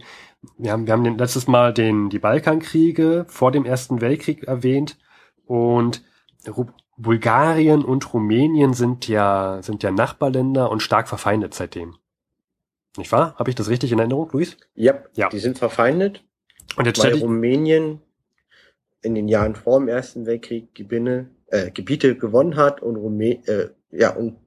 wir 0.57 0.71
haben, 0.71 0.85
wir 0.85 0.93
haben 0.93 1.17
letztes 1.17 1.47
Mal 1.47 1.73
den, 1.73 2.09
die 2.09 2.19
Balkankriege 2.19 3.25
vor 3.27 3.51
dem 3.51 3.65
Ersten 3.65 4.01
Weltkrieg 4.01 4.43
erwähnt 4.43 4.97
und 5.45 6.03
Ru 6.47 6.67
Bulgarien 6.97 7.83
und 7.83 8.13
Rumänien 8.13 8.73
sind 8.73 9.07
ja, 9.07 9.59
sind 9.63 9.81
ja 9.81 9.89
Nachbarländer 9.89 10.69
und 10.69 10.83
stark 10.83 11.09
verfeindet 11.09 11.55
seitdem. 11.55 11.95
Nicht 12.95 13.11
wahr? 13.11 13.33
Habe 13.39 13.49
ich 13.49 13.55
das 13.55 13.69
richtig 13.69 13.91
in 13.91 13.97
Erinnerung, 13.97 14.29
Luis? 14.31 14.57
Yep, 14.77 15.09
ja, 15.13 15.29
die 15.29 15.39
sind 15.39 15.57
verfeindet. 15.57 16.23
Und 16.75 16.85
jetzt 16.85 17.03
weil 17.03 17.17
Rumänien 17.17 18.01
in 19.01 19.15
den 19.15 19.27
Jahren 19.27 19.55
vor 19.55 19.79
dem 19.79 19.87
Ersten 19.87 20.25
Weltkrieg 20.25 20.73
Gewinne, 20.75 21.29
äh, 21.47 21.71
Gebiete 21.71 22.15
gewonnen 22.15 22.55
hat 22.55 22.81
und 22.81 22.95
Rumä 22.95 23.41
äh, 23.45 23.69
ja, 23.91 24.15
und 24.15 24.37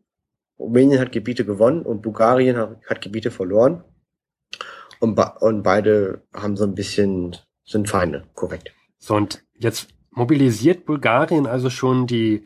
Rumänien 0.58 1.00
hat 1.00 1.12
Gebiete 1.12 1.44
gewonnen 1.44 1.82
und 1.82 2.02
Bulgarien 2.02 2.56
hat, 2.56 2.80
hat 2.88 3.00
Gebiete 3.00 3.30
verloren. 3.30 3.84
Und, 5.00 5.18
und 5.18 5.62
beide 5.62 6.22
haben 6.32 6.56
so 6.56 6.64
ein 6.64 6.74
bisschen, 6.74 7.36
sind 7.64 7.88
Feinde, 7.88 8.24
korrekt. 8.34 8.72
So, 8.98 9.16
und 9.16 9.44
jetzt 9.58 9.88
mobilisiert 10.10 10.86
Bulgarien 10.86 11.46
also 11.46 11.70
schon 11.70 12.06
die, 12.06 12.44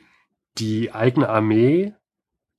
die 0.59 0.93
eigene 0.93 1.29
Armee. 1.29 1.93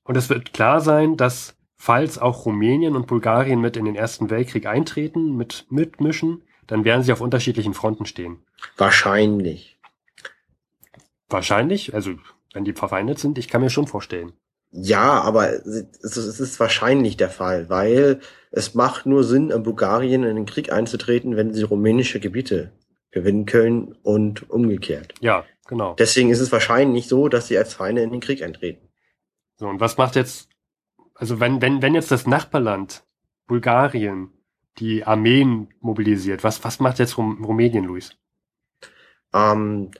Und 0.04 0.16
es 0.16 0.30
wird 0.30 0.54
klar 0.54 0.82
sein, 0.82 1.18
dass 1.18 1.56
falls 1.76 2.18
auch 2.18 2.46
Rumänien 2.46 2.96
und 2.96 3.08
Bulgarien 3.08 3.60
mit 3.60 3.76
in 3.76 3.86
den 3.86 3.96
Ersten 3.96 4.30
Weltkrieg 4.30 4.68
eintreten, 4.68 5.36
mit 5.36 5.66
mitmischen, 5.70 6.44
dann 6.68 6.86
werden 6.86 7.04
sie 7.04 7.12
auf 7.12 7.22
unterschiedlichen 7.22 7.74
Fronten 7.74 8.06
stehen. 8.06 8.44
Wahrscheinlich. 8.78 9.80
Wahrscheinlich? 11.28 11.94
Also 11.94 12.16
wenn 12.54 12.66
die 12.66 12.74
verfeindet 12.74 13.20
sind, 13.20 13.38
ich 13.38 13.48
kann 13.48 13.62
mir 13.62 13.70
schon 13.70 13.88
vorstellen. 13.88 14.34
Ja, 14.72 15.22
aber 15.22 15.52
es 15.52 16.18
ist 16.18 16.60
wahrscheinlich 16.60 17.18
der 17.18 17.30
Fall, 17.30 17.70
weil 17.70 18.20
es 18.52 18.76
macht 18.76 19.06
nur 19.06 19.24
Sinn, 19.24 19.50
in 19.50 19.64
Bulgarien 19.64 20.24
in 20.24 20.36
den 20.36 20.46
Krieg 20.46 20.72
einzutreten, 20.72 21.36
wenn 21.36 21.54
sie 21.54 21.64
rumänische 21.64 22.20
Gebiete 22.20 22.72
gewinnen 23.12 23.46
können 23.46 23.96
und 24.04 24.50
umgekehrt. 24.50 25.16
Ja, 25.22 25.46
genau. 25.68 25.96
Deswegen 25.96 26.30
ist 26.30 26.40
es 26.40 26.52
wahrscheinlich 26.52 27.08
so, 27.08 27.30
dass 27.30 27.48
sie 27.48 27.58
als 27.58 27.74
Feinde 27.74 28.04
in 28.04 28.12
den 28.12 28.20
Krieg 28.20 28.44
eintreten. 28.44 28.90
So, 29.56 29.68
und 29.68 29.80
was 29.80 29.98
macht 29.98 30.16
jetzt, 30.16 30.50
also 31.16 31.40
wenn, 31.40 31.62
wenn, 31.62 31.82
wenn 31.82 31.96
jetzt 31.96 32.12
das 32.12 32.28
Nachbarland 32.28 33.04
Bulgarien 33.48 34.32
die 34.78 35.04
Armeen 35.04 35.70
mobilisiert, 35.80 36.44
was, 36.44 36.64
was 36.64 36.80
macht 36.80 37.00
jetzt 37.00 37.18
Rumänien, 37.18 37.86
Luis? 37.86 38.16
Ähm, 39.34 39.92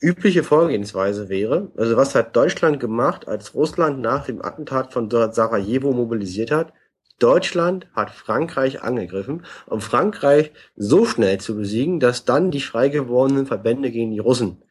übliche 0.00 0.42
Vorgehensweise 0.42 1.28
wäre, 1.28 1.70
also 1.76 1.96
was 1.96 2.14
hat 2.14 2.34
Deutschland 2.34 2.80
gemacht, 2.80 3.28
als 3.28 3.54
Russland 3.54 4.00
nach 4.00 4.26
dem 4.26 4.42
Attentat 4.44 4.92
von 4.92 5.10
Sarajevo 5.10 5.92
mobilisiert 5.92 6.50
hat? 6.50 6.72
Deutschland 7.18 7.86
hat 7.94 8.10
Frankreich 8.10 8.82
angegriffen, 8.82 9.46
um 9.66 9.80
Frankreich 9.80 10.50
so 10.74 11.04
schnell 11.04 11.38
zu 11.38 11.56
besiegen, 11.56 12.00
dass 12.00 12.24
dann 12.24 12.50
die 12.50 12.60
frei 12.60 12.88
gewordenen 12.88 13.46
Verbände 13.46 13.92
gegen 13.92 14.10
die 14.10 14.18
Russen 14.18 14.64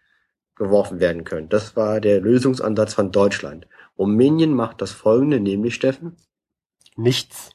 geworfen 0.56 1.00
werden 1.00 1.24
können. 1.24 1.48
Das 1.48 1.78
war 1.78 2.02
der 2.02 2.20
Lösungsansatz 2.20 2.94
von 2.94 3.12
Deutschland. 3.12 3.68
Rumänien 3.98 4.54
macht 4.54 4.82
das 4.82 4.92
folgende, 4.92 5.40
nämlich 5.40 5.76
Steffen? 5.76 6.18
Nichts. 6.98 7.52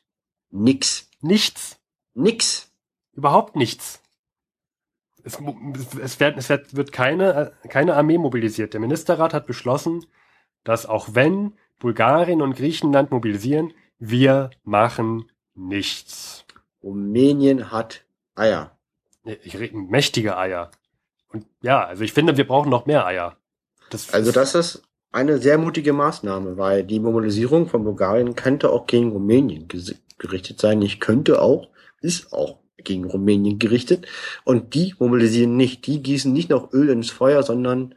Nix. 0.51 1.11
Nichts. 1.21 1.79
Nix. 2.15 2.73
Überhaupt 3.13 3.55
nichts 3.55 4.01
es, 5.27 5.39
es, 6.01 6.21
wird, 6.21 6.39
es 6.39 6.49
wird, 6.49 6.93
keine, 6.93 7.53
keine 7.69 7.95
Armee 7.95 8.17
mobilisiert. 8.17 8.73
Der 8.73 8.81
Ministerrat 8.81 9.35
hat 9.35 9.47
beschlossen, 9.47 10.07
dass 10.63 10.87
auch 10.87 11.09
wenn 11.13 11.55
Bulgarien 11.81 12.43
und 12.43 12.57
Griechenland 12.57 13.11
mobilisieren, 13.11 13.73
wir 13.99 14.51
machen 14.63 15.31
nichts. 15.55 16.45
Rumänien 16.83 17.73
hat 17.73 18.05
Eier. 18.37 18.79
Ich 19.43 19.59
rede 19.59 19.77
mächtige 19.77 20.37
Eier. 20.37 20.71
Und 21.29 21.47
ja, 21.61 21.85
also 21.85 22.05
ich 22.05 22.13
finde, 22.13 22.37
wir 22.37 22.47
brauchen 22.47 22.71
noch 22.71 22.87
mehr 22.87 23.05
Eier. 23.05 23.37
Das 23.91 24.15
also 24.15 24.31
das 24.31 24.55
ist 24.55 24.83
eine 25.11 25.39
sehr 25.39 25.59
mutige 25.59 25.93
Maßnahme, 25.93 26.57
weil 26.57 26.85
die 26.85 27.01
Mobilisierung 27.01 27.69
von 27.69 27.83
Bulgarien 27.83 28.37
könnte 28.37 28.71
auch 28.71 28.87
gegen 28.87 29.11
Rumänien 29.11 29.67
gerichtet 30.19 30.61
sein. 30.61 30.83
Ich 30.83 31.01
könnte 31.01 31.43
auch, 31.43 31.69
ist 32.01 32.33
auch 32.33 32.61
gegen 32.79 33.05
Rumänien 33.05 33.59
gerichtet. 33.59 34.07
Und 34.45 34.75
die 34.75 34.95
mobilisieren 34.99 35.57
nicht. 35.57 35.87
Die 35.87 36.03
gießen 36.03 36.33
nicht 36.33 36.51
noch 36.51 36.73
Öl 36.73 36.89
ins 36.91 37.11
Feuer, 37.11 37.43
sondern 37.43 37.95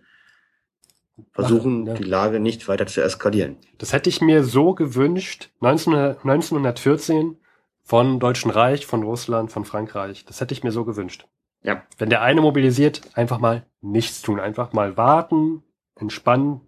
versuchen, 1.32 1.84
Ach, 1.84 1.88
ja. 1.90 1.94
die 1.96 2.04
Lage 2.04 2.40
nicht 2.40 2.68
weiter 2.68 2.88
zu 2.88 3.02
eskalieren. 3.04 3.58
Das 3.78 3.94
hätte 3.94 4.10
ich 4.10 4.22
mir 4.22 4.44
so 4.44 4.74
gewünscht, 4.74 5.50
1914 5.62 7.38
von 7.84 8.20
Deutschen 8.20 8.52
Reich, 8.52 8.86
von 8.86 9.04
Russland, 9.04 9.52
von 9.52 9.66
Frankreich. 9.66 10.26
Das 10.26 10.40
hätte 10.42 10.54
ich 10.54 10.64
mir 10.64 10.72
so 10.72 10.86
gewünscht. 10.86 11.26
Ja. 11.64 11.84
Wenn 11.98 12.10
der 12.10 12.22
eine 12.22 12.42
mobilisiert, 12.42 13.02
einfach 13.16 13.40
mal 13.40 13.66
nichts 13.82 14.22
tun, 14.22 14.40
einfach 14.40 14.72
mal 14.74 14.96
warten, 14.96 15.64
entspannen. 15.96 16.62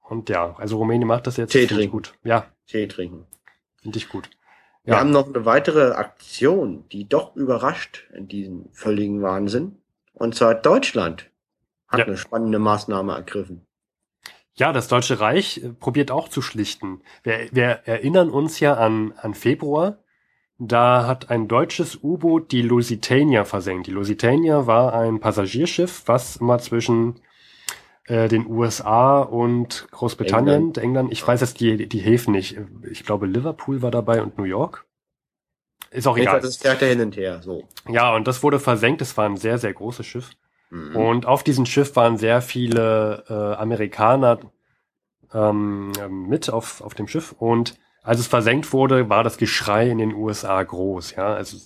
Und 0.00 0.28
ja, 0.28 0.56
also 0.58 0.78
Rumänien 0.78 1.06
macht 1.06 1.26
das 1.26 1.36
jetzt 1.36 1.52
Tee 1.52 1.66
trinken. 1.66 1.92
gut. 1.92 2.14
Ja. 2.24 2.46
Tee 2.66 2.88
trinken. 2.88 3.26
Finde 3.80 3.98
ich 3.98 4.08
gut. 4.08 4.28
Ja. 4.90 4.96
Wir 4.96 5.00
haben 5.02 5.10
noch 5.12 5.28
eine 5.28 5.44
weitere 5.44 5.92
Aktion, 5.92 6.84
die 6.90 7.08
doch 7.08 7.36
überrascht 7.36 8.08
in 8.12 8.26
diesem 8.26 8.70
völligen 8.72 9.22
Wahnsinn. 9.22 9.76
Und 10.14 10.34
zwar 10.34 10.56
Deutschland 10.56 11.30
hat 11.86 12.00
ja. 12.00 12.06
eine 12.06 12.16
spannende 12.16 12.58
Maßnahme 12.58 13.12
ergriffen. 13.12 13.64
Ja, 14.54 14.72
das 14.72 14.88
Deutsche 14.88 15.20
Reich 15.20 15.62
äh, 15.62 15.68
probiert 15.68 16.10
auch 16.10 16.28
zu 16.28 16.42
schlichten. 16.42 17.02
Wir, 17.22 17.48
wir 17.52 17.82
erinnern 17.84 18.30
uns 18.30 18.58
ja 18.58 18.74
an, 18.74 19.14
an 19.16 19.34
Februar. 19.34 20.02
Da 20.58 21.06
hat 21.06 21.30
ein 21.30 21.46
deutsches 21.46 22.02
U-Boot 22.02 22.50
die 22.50 22.62
Lusitania 22.62 23.44
versenkt. 23.44 23.86
Die 23.86 23.92
Lusitania 23.92 24.66
war 24.66 24.92
ein 24.92 25.20
Passagierschiff, 25.20 26.02
was 26.06 26.36
immer 26.36 26.58
zwischen 26.58 27.20
äh, 28.10 28.26
den 28.26 28.46
USA 28.48 29.20
und 29.20 29.86
Großbritannien, 29.92 30.56
England. 30.56 30.78
England. 30.78 31.12
Ich 31.12 31.26
weiß 31.26 31.40
jetzt 31.42 31.60
die, 31.60 31.88
die 31.88 32.00
Häfen 32.00 32.32
nicht. 32.32 32.58
Ich 32.90 33.04
glaube, 33.04 33.26
Liverpool 33.26 33.82
war 33.82 33.92
dabei 33.92 34.20
und 34.20 34.36
New 34.36 34.44
York. 34.44 34.84
Ist 35.92 36.08
auch 36.08 36.18
egal. 36.18 36.40
Das 36.40 36.56
fährt 36.56 36.80
hin 36.80 37.00
und 37.00 37.16
her, 37.16 37.40
so. 37.40 37.68
Ja, 37.88 38.12
und 38.14 38.26
das 38.26 38.42
wurde 38.42 38.58
versenkt. 38.58 39.00
Es 39.00 39.16
war 39.16 39.26
ein 39.26 39.36
sehr, 39.36 39.58
sehr 39.58 39.72
großes 39.72 40.04
Schiff. 40.04 40.30
Mhm. 40.70 40.96
Und 40.96 41.26
auf 41.26 41.44
diesem 41.44 41.66
Schiff 41.66 41.94
waren 41.94 42.16
sehr 42.16 42.42
viele 42.42 43.24
äh, 43.28 43.60
Amerikaner 43.60 44.40
ähm, 45.32 45.92
mit 46.28 46.50
auf, 46.50 46.80
auf 46.80 46.94
dem 46.94 47.06
Schiff. 47.06 47.32
Und 47.38 47.78
als 48.02 48.18
es 48.18 48.26
versenkt 48.26 48.72
wurde, 48.72 49.08
war 49.08 49.22
das 49.22 49.36
Geschrei 49.36 49.88
in 49.88 49.98
den 49.98 50.14
USA 50.14 50.60
groß. 50.60 51.14
Ja, 51.14 51.34
also 51.34 51.58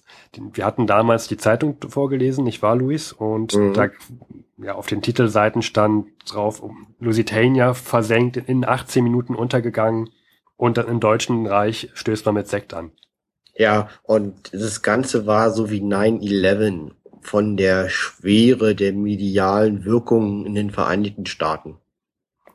wir 0.53 0.67
hatten 0.67 0.87
damals 0.87 1.27
die 1.27 1.39
Zeitung 1.39 1.79
vorgelesen, 1.89 2.45
nicht 2.45 2.61
wahr, 2.61 2.77
Luis? 2.77 3.13
Und 3.13 3.55
mhm. 3.55 3.73
da 3.73 3.89
ja 4.65 4.75
auf 4.75 4.87
den 4.87 5.03
Titelseiten 5.03 5.63
stand 5.63 6.07
drauf, 6.27 6.63
Lusitania 6.99 7.75
versenkt 7.75 8.37
in 8.37 8.65
18 8.65 9.05
Minuten 9.05 9.35
untergegangen 9.35 10.11
und 10.57 10.79
dann 10.79 10.89
im 10.89 11.01
Deutschen 11.01 11.47
Reich 11.47 11.91
stößt 11.95 12.27
man 12.27 12.35
mit 12.35 12.49
Sekt 12.49 12.75
an. 12.75 12.93
Ja, 13.57 13.89
und 14.03 14.53
das 14.53 14.83
Ganze 14.83 15.27
war 15.27 15.51
so 15.51 15.71
wie 15.71 15.81
9-11 15.81 16.93
von 17.21 17.57
der 17.57 17.89
Schwere 17.89 18.75
der 18.75 18.93
medialen 18.93 19.85
Wirkung 19.85 20.45
in 20.45 20.55
den 20.55 20.71
Vereinigten 20.71 21.27
Staaten. 21.27 21.79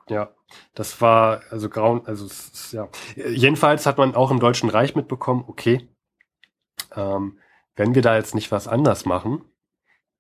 Ja, 0.10 0.32
das 0.74 1.00
war 1.02 1.42
also 1.50 1.70
grauen, 1.70 2.02
also 2.06 2.28
ja. 2.72 2.90
Jedenfalls 3.16 3.86
hat 3.86 3.98
man 3.98 4.16
auch 4.16 4.32
im 4.32 4.40
Deutschen 4.40 4.70
Reich 4.70 4.96
mitbekommen, 4.96 5.44
okay, 5.48 5.88
ähm, 6.96 7.38
wenn 7.76 7.96
wir 7.96 8.02
da 8.02 8.18
jetzt 8.18 8.36
nicht 8.36 8.52
was 8.52 8.68
anders 8.68 9.06
machen, 9.06 9.42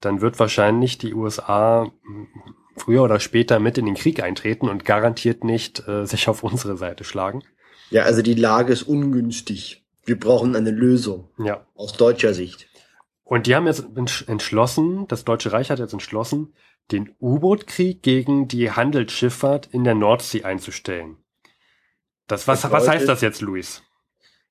dann 0.01 0.22
wird 0.22 0.39
wahrscheinlich 0.39 0.98
die 0.98 1.14
USA 1.14 1.92
hm, 2.03 2.27
früher 2.77 3.03
oder 3.03 3.20
später 3.20 3.59
mit 3.59 3.77
in 3.77 3.85
den 3.85 3.96
Krieg 3.96 4.24
eintreten 4.24 4.70
und 4.70 4.85
garantiert 4.85 5.44
nicht 5.44 5.88
äh, 5.88 6.05
sich 6.05 6.27
auf 6.27 6.44
unsere 6.44 6.77
Seite 6.77 7.03
schlagen. 7.03 7.44
Ja, 7.90 8.03
also 8.03 8.22
die 8.22 8.35
Lage 8.35 8.72
ist 8.72 8.83
ungünstig. 8.83 9.83
Wir 10.05 10.20
brauchen 10.20 10.55
eine 10.55 10.72
Lösung. 10.72 11.29
Ja. 11.38 11.66
Aus 11.75 11.94
deutscher 11.94 12.33
Sicht. 12.33 12.68
Und 13.24 13.46
die 13.46 13.55
haben 13.55 13.68
jetzt 13.68 13.85
entschlossen, 14.27 15.07
das 15.07 15.24
Deutsche 15.24 15.51
Reich 15.51 15.70
hat 15.70 15.79
jetzt 15.79 15.94
entschlossen, 15.94 16.53
den 16.92 17.16
U-Boot-Krieg 17.22 18.01
gegen 18.01 18.48
die 18.48 18.72
Handelsschifffahrt 18.72 19.68
in 19.68 19.83
der 19.83 19.94
Nordsee 19.94 20.44
einzustellen. 20.44 21.18
Das, 22.27 22.48
was, 22.48 22.64
bedeutet, 22.64 22.88
was 22.88 22.88
heißt 22.88 23.07
das 23.07 23.22
jetzt, 23.22 23.42
Luis? 23.42 23.83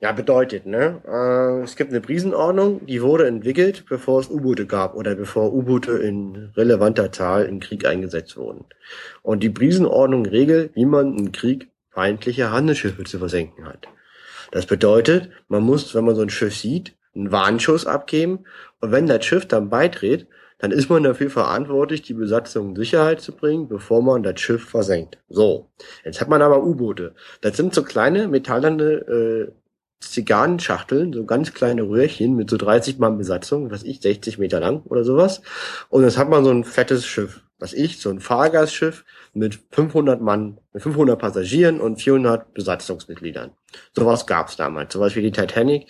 Ja, 0.01 0.13
bedeutet, 0.13 0.65
ne? 0.65 1.03
Äh, 1.09 1.65
es 1.65 1.75
gibt 1.75 1.91
eine 1.91 2.01
Prisenordnung, 2.01 2.87
die 2.87 3.03
wurde 3.03 3.27
entwickelt, 3.27 3.85
bevor 3.89 4.21
es 4.21 4.31
U-Boote 4.31 4.65
gab 4.67 4.95
oder 4.95 5.17
bevor 5.17 5.53
U-Boote 5.53 5.93
in 5.93 6.53
relevanter 6.57 7.11
Zahl 7.11 7.47
im 7.47 7.59
Krieg 7.59 7.85
eingesetzt 7.85 8.37
wurden. 8.37 8.65
Und 9.23 9.43
die 9.43 9.51
Prisenordnung 9.51 10.25
regelt, 10.25 10.77
wie 10.77 10.85
man 10.85 11.19
im 11.19 11.33
Krieg 11.33 11.73
feindliche 11.91 12.53
Handelsschiffe 12.53 13.03
zu 13.03 13.19
versenken 13.19 13.67
hat. 13.67 13.89
Das 14.53 14.67
bedeutet, 14.67 15.31
man 15.49 15.65
muss, 15.65 15.93
wenn 15.97 16.05
man 16.05 16.15
so 16.15 16.23
ein 16.23 16.31
Schiff 16.31 16.57
sieht, 16.57 16.95
einen 17.17 17.33
Warnschuss 17.33 17.85
abgeben 17.85 18.45
und 18.81 18.93
wenn 18.93 19.09
das 19.09 19.25
Schiff 19.25 19.49
dann 19.49 19.69
beitritt, 19.69 20.29
dann 20.59 20.71
ist 20.71 20.89
man 20.91 21.03
dafür 21.03 21.31
verantwortlich, 21.31 22.03
die 22.03 22.15
Besatzung 22.15 22.71
in 22.71 22.77
Sicherheit 22.77 23.21
zu 23.21 23.33
bringen, 23.33 23.69
bevor 23.69 24.03
man 24.03 24.23
das 24.23 24.41
Schiff 24.41 24.69
versenkt. 24.69 25.19
So, 25.29 25.71
jetzt 26.05 26.21
hat 26.21 26.29
man 26.29 26.43
aber 26.43 26.65
U-Boote. 26.65 27.15
Das 27.41 27.57
sind 27.57 27.75
so 27.75 27.83
kleine 27.83 28.29
metallerne 28.29 28.85
äh, 28.85 29.53
Zigarrenschachteln, 30.01 31.13
so 31.13 31.25
ganz 31.25 31.53
kleine 31.53 31.83
Röhrchen 31.83 32.37
mit 32.37 32.51
so 32.51 32.57
30 32.57 32.99
Mann 32.99 33.19
Besatzung, 33.19 33.71
was 33.71 33.83
ich, 33.83 34.01
60 34.01 34.39
Meter 34.39 34.61
lang 34.61 34.83
oder 34.85 35.05
sowas. 35.05 35.43
Und 35.89 36.05
jetzt 36.05 36.19
hat 36.19 36.29
man 36.29 36.45
so 36.45 36.51
ein 36.51 36.65
fettes 36.65 37.05
Schiff, 37.05 37.43
was 37.59 37.73
ich, 37.73 38.01
so 38.01 38.11
ein 38.11 38.21
Fahrgastschiff 38.21 39.05
mit 39.35 39.59
500 39.73 40.21
Mann, 40.21 40.59
mit 40.73 40.83
500 40.83 41.19
Passagieren 41.19 41.81
und 41.81 42.01
400 42.01 42.55
Besatzungsmitgliedern. 42.55 43.51
Sowas 43.93 44.27
gab's 44.27 44.57
damals, 44.57 44.93
sowas 44.93 45.17
wie 45.17 45.23
die 45.23 45.33
Titanic. 45.33 45.89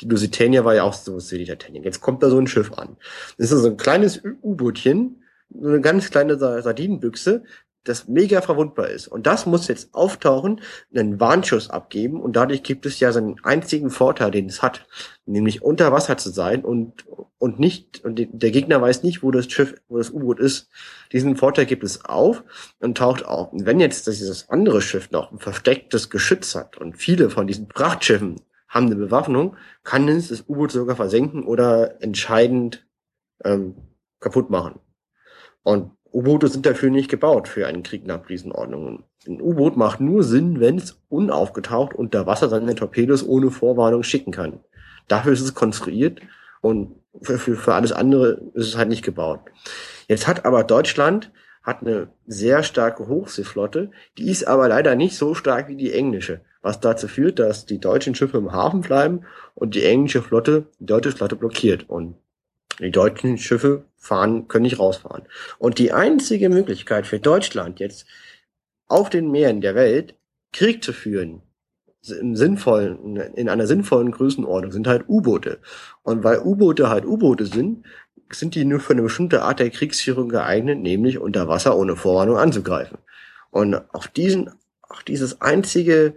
Die 0.00 0.08
Lusitania 0.08 0.64
war 0.64 0.74
ja 0.74 0.84
auch 0.84 0.94
so 0.94 1.18
wie 1.18 1.38
die 1.38 1.44
Titanic. 1.44 1.84
Jetzt 1.84 2.00
kommt 2.00 2.22
da 2.22 2.30
so 2.30 2.38
ein 2.38 2.46
Schiff 2.46 2.72
an. 2.72 2.96
Das 3.36 3.52
ist 3.52 3.60
so 3.60 3.68
ein 3.68 3.76
kleines 3.76 4.22
U-Bootchen, 4.42 5.22
so 5.50 5.68
eine 5.68 5.80
ganz 5.80 6.10
kleine 6.10 6.38
Sardinenbüchse, 6.38 7.44
das 7.84 8.08
mega 8.08 8.42
verwundbar 8.42 8.88
ist. 8.88 9.08
Und 9.08 9.26
das 9.26 9.46
muss 9.46 9.68
jetzt 9.68 9.94
auftauchen, 9.94 10.60
einen 10.94 11.18
Warnschuss 11.18 11.70
abgeben 11.70 12.20
und 12.20 12.36
dadurch 12.36 12.62
gibt 12.62 12.84
es 12.86 13.00
ja 13.00 13.12
seinen 13.12 13.36
einzigen 13.42 13.90
Vorteil, 13.90 14.30
den 14.30 14.46
es 14.46 14.62
hat, 14.62 14.86
nämlich 15.24 15.62
unter 15.62 15.90
Wasser 15.92 16.16
zu 16.18 16.30
sein 16.30 16.64
und, 16.64 17.06
und 17.38 17.58
nicht, 17.58 18.04
und 18.04 18.20
der 18.32 18.50
Gegner 18.50 18.82
weiß 18.82 19.02
nicht, 19.02 19.22
wo 19.22 19.30
das 19.30 19.50
Schiff, 19.50 19.74
wo 19.88 19.96
das 19.98 20.10
U-Boot 20.10 20.40
ist. 20.40 20.68
Diesen 21.12 21.36
Vorteil 21.36 21.66
gibt 21.66 21.84
es 21.84 22.04
auf 22.04 22.44
und 22.80 22.98
taucht 22.98 23.24
auf. 23.24 23.52
Und 23.52 23.64
wenn 23.64 23.80
jetzt 23.80 24.06
dieses 24.06 24.50
andere 24.50 24.82
Schiff 24.82 25.10
noch 25.10 25.32
ein 25.32 25.38
verstecktes 25.38 26.10
Geschütz 26.10 26.54
hat 26.54 26.76
und 26.76 26.96
viele 26.96 27.30
von 27.30 27.46
diesen 27.46 27.68
Prachtschiffen 27.68 28.40
haben 28.68 28.86
eine 28.86 28.96
Bewaffnung, 28.96 29.56
kann 29.84 30.06
es 30.08 30.28
das 30.28 30.44
U-Boot 30.48 30.70
sogar 30.70 30.96
versenken 30.96 31.44
oder 31.44 32.02
entscheidend 32.02 32.86
ähm, 33.42 33.74
kaputt 34.20 34.50
machen. 34.50 34.80
Und 35.62 35.92
U-Boote 36.12 36.48
sind 36.48 36.66
dafür 36.66 36.90
nicht 36.90 37.10
gebaut 37.10 37.48
für 37.48 37.66
einen 37.66 37.82
Krieg 37.82 38.06
nach 38.06 38.28
Riesenordnungen. 38.28 39.04
Ein 39.26 39.40
U-Boot 39.40 39.76
macht 39.76 40.00
nur 40.00 40.24
Sinn, 40.24 40.60
wenn 40.60 40.78
es 40.78 41.00
unaufgetaucht 41.08 41.94
unter 41.94 42.26
Wasser 42.26 42.48
seine 42.48 42.74
Torpedos 42.74 43.26
ohne 43.26 43.50
Vorwarnung 43.50 44.02
schicken 44.02 44.32
kann. 44.32 44.60
Dafür 45.08 45.32
ist 45.32 45.40
es 45.40 45.54
konstruiert 45.54 46.20
und 46.60 46.96
für, 47.22 47.38
für, 47.38 47.56
für 47.56 47.74
alles 47.74 47.92
andere 47.92 48.40
ist 48.54 48.68
es 48.68 48.76
halt 48.76 48.88
nicht 48.88 49.04
gebaut. 49.04 49.40
Jetzt 50.08 50.26
hat 50.26 50.44
aber 50.44 50.64
Deutschland 50.64 51.30
hat 51.62 51.82
eine 51.82 52.08
sehr 52.26 52.62
starke 52.62 53.06
Hochseeflotte, 53.06 53.90
die 54.16 54.30
ist 54.30 54.48
aber 54.48 54.68
leider 54.68 54.94
nicht 54.94 55.16
so 55.16 55.34
stark 55.34 55.68
wie 55.68 55.76
die 55.76 55.92
englische 55.92 56.40
was 56.62 56.80
dazu 56.80 57.08
führt, 57.08 57.38
dass 57.38 57.66
die 57.66 57.78
deutschen 57.78 58.14
Schiffe 58.14 58.38
im 58.38 58.52
Hafen 58.52 58.80
bleiben 58.80 59.22
und 59.54 59.74
die 59.74 59.84
englische 59.84 60.22
Flotte 60.22 60.66
die 60.78 60.86
deutsche 60.86 61.12
Flotte 61.12 61.36
blockiert 61.36 61.88
und 61.88 62.16
die 62.80 62.90
deutschen 62.90 63.38
Schiffe 63.38 63.84
fahren, 63.96 64.48
können 64.48 64.62
nicht 64.62 64.78
rausfahren. 64.78 65.24
Und 65.58 65.78
die 65.78 65.92
einzige 65.92 66.48
Möglichkeit 66.48 67.06
für 67.06 67.18
Deutschland 67.18 67.80
jetzt 67.80 68.06
auf 68.88 69.10
den 69.10 69.30
Meeren 69.30 69.60
der 69.60 69.74
Welt 69.74 70.14
Krieg 70.52 70.82
zu 70.82 70.92
führen, 70.92 71.42
im 72.08 72.34
sinnvollen, 72.34 73.16
in 73.16 73.48
einer 73.48 73.66
sinnvollen 73.66 74.10
Größenordnung 74.10 74.72
sind 74.72 74.86
halt 74.86 75.04
U-Boote. 75.08 75.58
Und 76.02 76.24
weil 76.24 76.38
U-Boote 76.38 76.88
halt 76.88 77.04
U-Boote 77.04 77.46
sind, 77.46 77.84
sind 78.32 78.54
die 78.54 78.64
nur 78.64 78.80
für 78.80 78.94
eine 78.94 79.02
bestimmte 79.02 79.42
Art 79.42 79.60
der 79.60 79.70
Kriegsführung 79.70 80.28
geeignet, 80.28 80.80
nämlich 80.80 81.18
unter 81.18 81.48
Wasser 81.48 81.76
ohne 81.76 81.96
Vorwarnung 81.96 82.38
anzugreifen. 82.38 82.98
Und 83.50 83.74
auf 83.92 84.08
diesen, 84.08 84.50
auf 84.82 85.02
dieses 85.02 85.40
einzige 85.40 86.14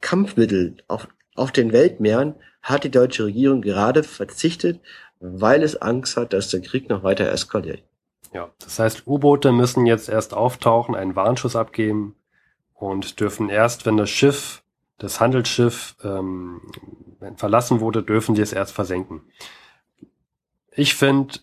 Kampfmittel 0.00 0.78
auf, 0.88 1.06
auf 1.36 1.52
den 1.52 1.72
Weltmeeren 1.72 2.34
hat 2.62 2.84
die 2.84 2.90
deutsche 2.90 3.26
Regierung 3.26 3.62
gerade 3.62 4.02
verzichtet, 4.02 4.80
weil 5.20 5.62
es 5.62 5.80
Angst 5.80 6.16
hat, 6.16 6.32
dass 6.32 6.48
der 6.48 6.62
Krieg 6.62 6.88
noch 6.88 7.02
weiter 7.02 7.30
eskaliert. 7.30 7.82
Ja, 8.32 8.50
das 8.58 8.78
heißt, 8.78 9.06
U-Boote 9.06 9.52
müssen 9.52 9.86
jetzt 9.86 10.08
erst 10.08 10.34
auftauchen, 10.34 10.94
einen 10.94 11.16
Warnschuss 11.16 11.56
abgeben 11.56 12.16
und 12.74 13.20
dürfen 13.20 13.48
erst, 13.48 13.86
wenn 13.86 13.96
das 13.96 14.10
Schiff 14.10 14.62
das 14.98 15.18
Handelsschiff 15.18 15.96
ähm, 16.04 16.60
verlassen 17.36 17.80
wurde, 17.80 18.02
dürfen 18.02 18.34
die 18.34 18.42
es 18.42 18.52
erst 18.52 18.72
versenken. 18.72 19.22
Ich 20.72 20.94
finde, 20.94 21.38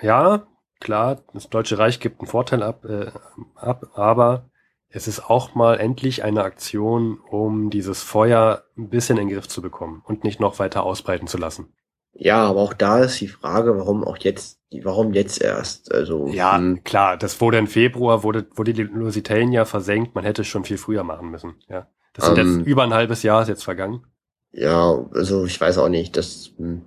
ja, 0.00 0.46
klar, 0.80 1.22
das 1.32 1.50
Deutsche 1.50 1.78
Reich 1.78 2.00
gibt 2.00 2.20
einen 2.20 2.28
Vorteil 2.28 2.62
ab, 2.62 2.84
äh, 2.84 3.12
ab, 3.54 3.90
aber 3.94 4.48
es 4.88 5.06
ist 5.06 5.28
auch 5.28 5.54
mal 5.54 5.78
endlich 5.78 6.24
eine 6.24 6.42
Aktion, 6.42 7.20
um 7.30 7.68
dieses 7.70 8.02
Feuer 8.02 8.64
ein 8.76 8.88
bisschen 8.88 9.18
in 9.18 9.28
den 9.28 9.34
Griff 9.36 9.48
zu 9.48 9.60
bekommen 9.60 10.02
und 10.06 10.24
nicht 10.24 10.40
noch 10.40 10.58
weiter 10.58 10.82
ausbreiten 10.82 11.26
zu 11.26 11.36
lassen. 11.36 11.72
Ja, 12.12 12.46
aber 12.46 12.60
auch 12.60 12.74
da 12.74 13.00
ist 13.04 13.20
die 13.20 13.28
Frage, 13.28 13.76
warum 13.78 14.04
auch 14.04 14.16
jetzt, 14.18 14.60
warum 14.82 15.12
jetzt 15.12 15.40
erst? 15.40 15.92
Also 15.92 16.28
ja, 16.28 16.56
hm. 16.56 16.82
klar, 16.84 17.16
das 17.16 17.40
wurde 17.40 17.58
im 17.58 17.66
Februar, 17.66 18.22
wurde, 18.22 18.46
wurde 18.54 18.72
die 18.72 18.82
Lusitania 18.82 19.64
versenkt, 19.64 20.14
man 20.14 20.24
hätte 20.24 20.42
es 20.42 20.48
schon 20.48 20.64
viel 20.64 20.78
früher 20.78 21.04
machen 21.04 21.30
müssen. 21.30 21.54
Ja, 21.68 21.86
das 22.14 22.26
sind 22.26 22.38
ähm, 22.38 22.58
jetzt 22.58 22.66
über 22.66 22.82
ein 22.82 22.94
halbes 22.94 23.22
Jahr 23.22 23.42
ist 23.42 23.48
jetzt 23.48 23.64
vergangen. 23.64 24.04
Ja, 24.50 25.06
also 25.12 25.44
ich 25.44 25.60
weiß 25.60 25.78
auch 25.78 25.88
nicht, 25.88 26.16
das, 26.16 26.52
hm, 26.56 26.82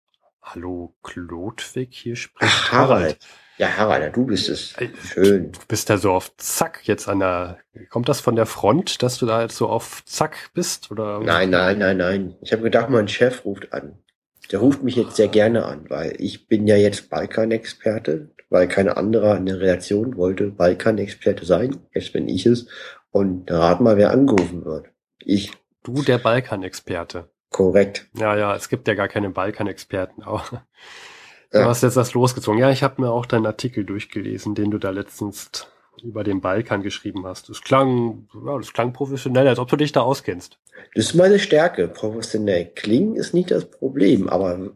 hallo, 0.41 0.95
Klodwig, 1.03 1.89
hier 1.93 2.15
spricht 2.15 2.51
Ach, 2.51 2.71
Harald. 2.71 3.19
Ja, 3.59 3.77
Harald, 3.77 4.15
du 4.15 4.25
bist 4.25 4.49
es. 4.49 4.73
Schön. 5.13 5.51
Du 5.51 5.59
bist 5.67 5.87
da 5.89 5.99
so 5.99 6.11
auf 6.11 6.35
Zack 6.37 6.87
jetzt 6.87 7.07
an 7.07 7.19
der, 7.19 7.59
kommt 7.91 8.09
das 8.09 8.19
von 8.19 8.35
der 8.35 8.47
Front, 8.47 9.03
dass 9.03 9.19
du 9.19 9.27
da 9.27 9.43
jetzt 9.43 9.57
so 9.57 9.69
auf 9.69 10.03
Zack 10.05 10.49
bist, 10.55 10.89
oder? 10.89 11.19
Nein, 11.19 11.51
nein, 11.51 11.77
nein, 11.77 11.97
nein. 11.97 12.35
Ich 12.41 12.51
habe 12.51 12.63
gedacht, 12.63 12.89
mein 12.89 13.07
Chef 13.07 13.45
ruft 13.45 13.71
an. 13.73 13.99
Der 14.51 14.59
ruft 14.59 14.81
mich 14.81 14.95
jetzt 14.95 15.15
sehr 15.15 15.27
gerne 15.27 15.65
an, 15.65 15.87
weil 15.89 16.15
ich 16.17 16.47
bin 16.47 16.65
ja 16.65 16.75
jetzt 16.75 17.11
Balkan-Experte, 17.11 18.31
weil 18.49 18.67
keine 18.67 18.97
andere 18.97 19.37
in 19.37 19.45
der 19.45 19.59
Redaktion 19.59 20.17
wollte 20.17 20.47
Balkan-Experte 20.47 21.45
sein. 21.45 21.77
Jetzt 21.93 22.11
bin 22.11 22.27
ich 22.27 22.47
es. 22.47 22.65
Und 23.11 23.51
rat 23.51 23.81
mal, 23.81 23.97
wer 23.97 24.09
angerufen 24.09 24.65
wird. 24.65 24.87
Ich. 25.19 25.51
Du, 25.83 26.01
der 26.01 26.17
Balkan-Experte. 26.17 27.29
Korrekt. 27.51 28.07
Ja, 28.17 28.35
ja, 28.35 28.55
es 28.55 28.69
gibt 28.69 28.87
ja 28.87 28.95
gar 28.95 29.09
keine 29.09 29.29
Balkan-Experten, 29.29 30.23
aber 30.23 30.63
du 31.51 31.59
ja. 31.59 31.65
hast 31.65 31.83
jetzt 31.83 31.97
das 31.97 32.13
losgezogen. 32.13 32.59
Ja, 32.59 32.71
ich 32.71 32.81
habe 32.81 33.01
mir 33.01 33.11
auch 33.11 33.25
deinen 33.25 33.45
Artikel 33.45 33.83
durchgelesen, 33.83 34.55
den 34.55 34.71
du 34.71 34.77
da 34.77 34.89
letztens 34.89 35.67
über 36.01 36.23
den 36.23 36.41
Balkan 36.41 36.81
geschrieben 36.81 37.27
hast. 37.27 37.49
Das 37.49 37.61
klang, 37.61 38.27
ja, 38.45 38.57
das 38.57 38.73
klang 38.73 38.93
professionell, 38.93 39.47
als 39.47 39.59
ob 39.59 39.67
du 39.67 39.75
dich 39.75 39.91
da 39.91 40.01
auskennst. 40.01 40.57
Das 40.95 41.05
ist 41.05 41.13
meine 41.13 41.39
Stärke. 41.39 41.89
Professionell 41.89 42.65
klingen 42.65 43.17
ist 43.17 43.33
nicht 43.33 43.51
das 43.51 43.65
Problem, 43.65 44.29
aber 44.29 44.71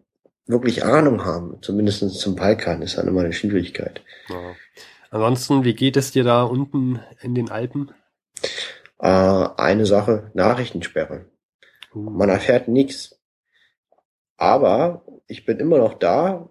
wirklich 0.45 0.83
Ahnung 0.83 1.23
haben, 1.25 1.57
zumindest 1.61 2.07
zum 2.19 2.35
Balkan, 2.35 2.81
ist 2.81 2.97
dann 2.97 3.07
immer 3.07 3.21
eine 3.21 3.33
Schwierigkeit. 3.33 4.01
Ja. 4.29 4.53
Ansonsten, 5.09 5.63
wie 5.63 5.73
geht 5.73 5.95
es 5.95 6.11
dir 6.11 6.25
da 6.25 6.43
unten 6.43 6.99
in 7.21 7.35
den 7.35 7.49
Alpen? 7.49 7.91
Äh, 8.99 9.07
eine 9.07 9.85
Sache, 9.85 10.29
Nachrichtensperre. 10.33 11.25
Man 11.95 12.29
erfährt 12.29 12.67
nichts. 12.67 13.19
Aber 14.38 15.05
ich 15.27 15.45
bin 15.45 15.60
immer 15.60 15.77
noch 15.77 15.93
da, 15.93 16.49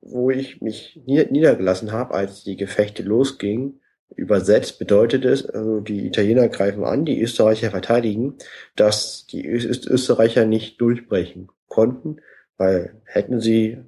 wo 0.00 0.30
ich 0.30 0.60
mich 0.60 1.00
niedergelassen 1.06 1.92
habe, 1.92 2.14
als 2.14 2.44
die 2.44 2.56
Gefechte 2.56 3.02
losgingen. 3.02 3.80
Übersetzt 4.14 4.78
bedeutet 4.78 5.24
es, 5.24 5.48
also 5.48 5.80
die 5.80 6.06
Italiener 6.06 6.48
greifen 6.48 6.84
an, 6.84 7.04
die 7.04 7.20
Österreicher 7.20 7.70
verteidigen, 7.70 8.34
dass 8.76 9.26
die 9.26 9.44
Österreicher 9.46 10.44
nicht 10.44 10.80
durchbrechen 10.80 11.48
konnten, 11.66 12.18
weil 12.56 13.00
hätten 13.04 13.40
sie, 13.40 13.78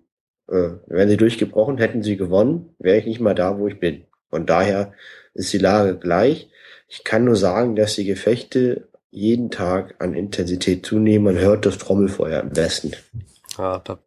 äh, 0.49 0.71
wären 0.87 1.09
sie 1.09 1.17
durchgebrochen, 1.17 1.79
hätten 1.79 2.03
sie 2.03 2.17
gewonnen, 2.17 2.75
wäre 2.79 2.99
ich 2.99 3.07
nicht 3.07 3.21
mal 3.21 3.35
da, 3.35 3.59
wo 3.59 3.69
ich 3.69 3.79
bin. 3.79 4.07
Von 4.29 4.45
daher 4.45 4.93
ist 5.35 5.53
die 5.53 5.59
Lage 5.59 5.97
gleich. 5.97 6.51
Ich 6.89 7.05
kann 7.05 7.25
nur 7.25 7.37
sagen, 7.37 7.77
dass 7.77 7.95
die 7.95 8.05
Gefechte 8.05 8.89
jeden 9.11 9.51
Tag 9.51 9.97
an 10.01 10.15
Intensität 10.15 10.85
zunehmen. 10.85 11.35
Man 11.35 11.43
hört 11.43 11.67
das 11.67 11.79
Trommelfeuer 11.79 12.41
im 12.41 12.57
Westen. 12.57 12.93
Ja, 13.57 13.79
da, 13.79 13.99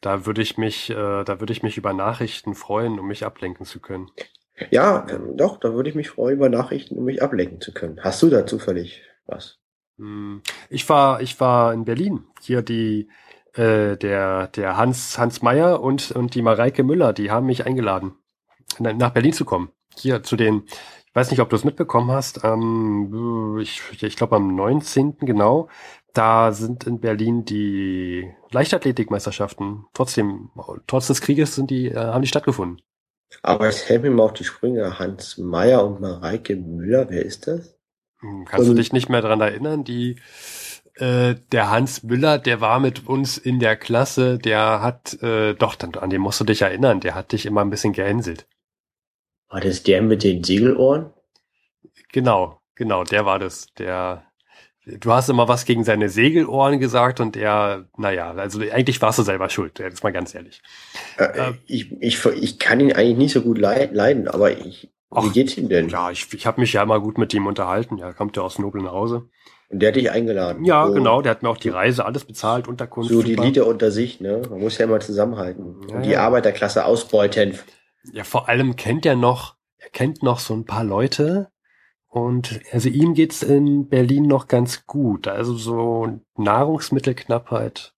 da 0.00 0.26
würde 0.26 0.42
ich 0.42 0.56
mich, 0.56 0.90
äh, 0.90 1.24
da 1.24 1.40
würde 1.40 1.52
ich 1.52 1.62
mich 1.62 1.76
über 1.76 1.92
Nachrichten 1.92 2.54
freuen, 2.54 2.98
um 2.98 3.08
mich 3.08 3.24
ablenken 3.24 3.66
zu 3.66 3.80
können. 3.80 4.10
Ja, 4.70 5.06
ähm, 5.08 5.36
doch, 5.36 5.58
da 5.58 5.72
würde 5.72 5.88
ich 5.88 5.94
mich 5.94 6.10
freuen 6.10 6.36
über 6.36 6.48
Nachrichten, 6.48 6.96
um 6.96 7.04
mich 7.04 7.22
ablenken 7.22 7.60
zu 7.60 7.72
können. 7.72 7.98
Hast 8.02 8.22
du 8.22 8.28
da 8.28 8.46
zufällig 8.46 9.02
was? 9.26 9.58
Hm, 9.98 10.42
ich 10.68 10.88
war, 10.88 11.20
ich 11.22 11.40
war 11.40 11.72
in 11.72 11.84
Berlin. 11.84 12.24
Hier 12.40 12.62
die, 12.62 13.08
äh, 13.54 13.96
der, 13.96 14.48
der 14.48 14.76
Hans, 14.76 15.18
Hans 15.18 15.42
Meyer 15.42 15.80
und, 15.80 16.10
und 16.12 16.34
die 16.34 16.42
Mareike 16.42 16.84
Müller, 16.84 17.12
die 17.12 17.30
haben 17.30 17.46
mich 17.46 17.66
eingeladen, 17.66 18.14
nach 18.78 19.10
Berlin 19.10 19.32
zu 19.32 19.44
kommen. 19.44 19.70
Hier 19.96 20.22
zu 20.22 20.36
den, 20.36 20.64
ich 21.10 21.16
weiß 21.16 21.30
nicht, 21.32 21.40
ob 21.40 21.50
du 21.50 21.56
es 21.56 21.64
mitbekommen 21.64 22.12
hast. 22.12 22.44
Ähm, 22.44 23.58
ich 23.60 23.82
ich 24.00 24.16
glaube 24.16 24.36
am 24.36 24.54
19. 24.54 25.16
genau. 25.18 25.68
Da 26.14 26.52
sind 26.52 26.84
in 26.84 27.00
Berlin 27.00 27.44
die 27.44 28.32
Leichtathletikmeisterschaften. 28.52 29.86
Trotzdem, 29.92 30.50
trotz 30.86 31.08
des 31.08 31.20
Krieges 31.20 31.54
sind 31.56 31.70
die, 31.70 31.88
äh, 31.88 31.96
haben 31.96 32.22
die 32.22 32.28
stattgefunden. 32.28 32.80
Aber 33.42 33.68
es 33.68 33.88
helfen 33.88 34.14
mir 34.14 34.22
auf 34.22 34.34
die 34.34 34.44
Sprünge. 34.44 34.98
Hans 34.98 35.36
Meyer 35.38 35.84
und 35.84 36.00
Mareike 36.00 36.56
Müller, 36.56 37.10
wer 37.10 37.24
ist 37.24 37.46
das? 37.46 37.76
Hm, 38.20 38.44
kannst 38.44 38.68
und, 38.68 38.76
du 38.76 38.80
dich 38.80 38.92
nicht 38.92 39.08
mehr 39.08 39.22
dran 39.22 39.40
erinnern? 39.40 39.82
Die, 39.84 40.16
äh, 40.94 41.34
der 41.52 41.70
Hans 41.70 42.04
Müller, 42.04 42.38
der 42.38 42.60
war 42.60 42.78
mit 42.78 43.08
uns 43.08 43.36
in 43.36 43.58
der 43.58 43.76
Klasse, 43.76 44.38
der 44.38 44.80
hat, 44.80 45.20
äh, 45.22 45.54
doch, 45.54 45.74
dann, 45.74 45.94
an 45.94 46.10
den 46.10 46.20
musst 46.20 46.40
du 46.40 46.44
dich 46.44 46.62
erinnern, 46.62 47.00
der 47.00 47.14
hat 47.14 47.32
dich 47.32 47.46
immer 47.46 47.62
ein 47.62 47.70
bisschen 47.70 47.92
gehänselt. 47.92 48.46
War 49.50 49.60
das 49.60 49.82
der 49.82 50.00
mit 50.00 50.22
den 50.22 50.44
Segelohren? 50.44 51.10
Genau, 52.12 52.60
genau, 52.76 53.04
der 53.04 53.26
war 53.26 53.38
das. 53.38 53.66
Der, 53.78 54.24
du 54.86 55.12
hast 55.12 55.28
immer 55.28 55.48
was 55.48 55.64
gegen 55.64 55.84
seine 55.84 56.08
Segelohren 56.08 56.78
gesagt 56.78 57.20
und 57.20 57.36
er, 57.36 57.88
naja, 57.96 58.30
also 58.32 58.60
eigentlich 58.60 59.02
warst 59.02 59.18
du 59.18 59.22
selber 59.22 59.50
schuld, 59.50 59.78
jetzt 59.80 60.04
mal 60.04 60.12
ganz 60.12 60.34
ehrlich. 60.34 60.62
Äh, 61.18 61.24
äh, 61.24 61.52
ich, 61.66 61.92
ich, 62.00 62.24
ich 62.24 62.58
kann 62.58 62.80
ihn 62.80 62.92
eigentlich 62.92 63.18
nicht 63.18 63.32
so 63.32 63.42
gut 63.42 63.58
leiden, 63.58 64.28
aber 64.28 64.56
ich, 64.56 64.88
Ach, 65.10 65.24
wie 65.24 65.30
geht's 65.30 65.58
ihm 65.58 65.68
denn? 65.68 65.88
Ja, 65.88 66.10
ich, 66.10 66.32
ich 66.32 66.46
habe 66.46 66.60
mich 66.60 66.72
ja 66.72 66.84
immer 66.84 67.00
gut 67.00 67.18
mit 67.18 67.34
ihm 67.34 67.46
unterhalten. 67.46 67.98
Ja, 67.98 68.12
kommt 68.12 68.36
ja 68.36 68.44
aus 68.44 68.60
Nobel 68.60 68.82
nach 68.82 68.92
Hause. 68.92 69.28
Und 69.68 69.80
der 69.80 69.88
hat 69.88 69.96
dich 69.96 70.10
eingeladen. 70.10 70.64
Ja, 70.64 70.86
so. 70.86 70.92
genau. 70.92 71.22
Der 71.22 71.30
hat 71.32 71.42
mir 71.42 71.48
auch 71.48 71.56
die 71.56 71.68
Reise 71.68 72.04
alles 72.04 72.24
bezahlt, 72.24 72.68
Unterkunft. 72.68 73.10
So 73.10 73.22
die 73.22 73.34
Lieder 73.34 73.66
unter 73.66 73.90
sich, 73.90 74.20
ne? 74.20 74.42
Man 74.48 74.60
muss 74.60 74.78
ja 74.78 74.84
immer 74.84 75.00
zusammenhalten. 75.00 75.80
Ja, 75.88 75.96
und 75.96 76.02
die 76.04 76.10
ja. 76.10 76.20
Arbeiterklasse 76.20 76.84
ausbeuten. 76.84 77.58
Ja, 78.12 78.24
vor 78.24 78.48
allem 78.48 78.76
kennt 78.76 79.04
er 79.06 79.16
noch, 79.16 79.56
er 79.78 79.90
kennt 79.90 80.22
noch 80.22 80.38
so 80.38 80.54
ein 80.54 80.64
paar 80.64 80.84
Leute 80.84 81.50
und 82.08 82.60
also 82.72 82.88
ihm 82.88 83.14
geht's 83.14 83.42
in 83.42 83.88
Berlin 83.88 84.24
noch 84.24 84.48
ganz 84.48 84.86
gut. 84.86 85.28
Also 85.28 85.54
so 85.54 86.20
Nahrungsmittelknappheit, 86.36 87.94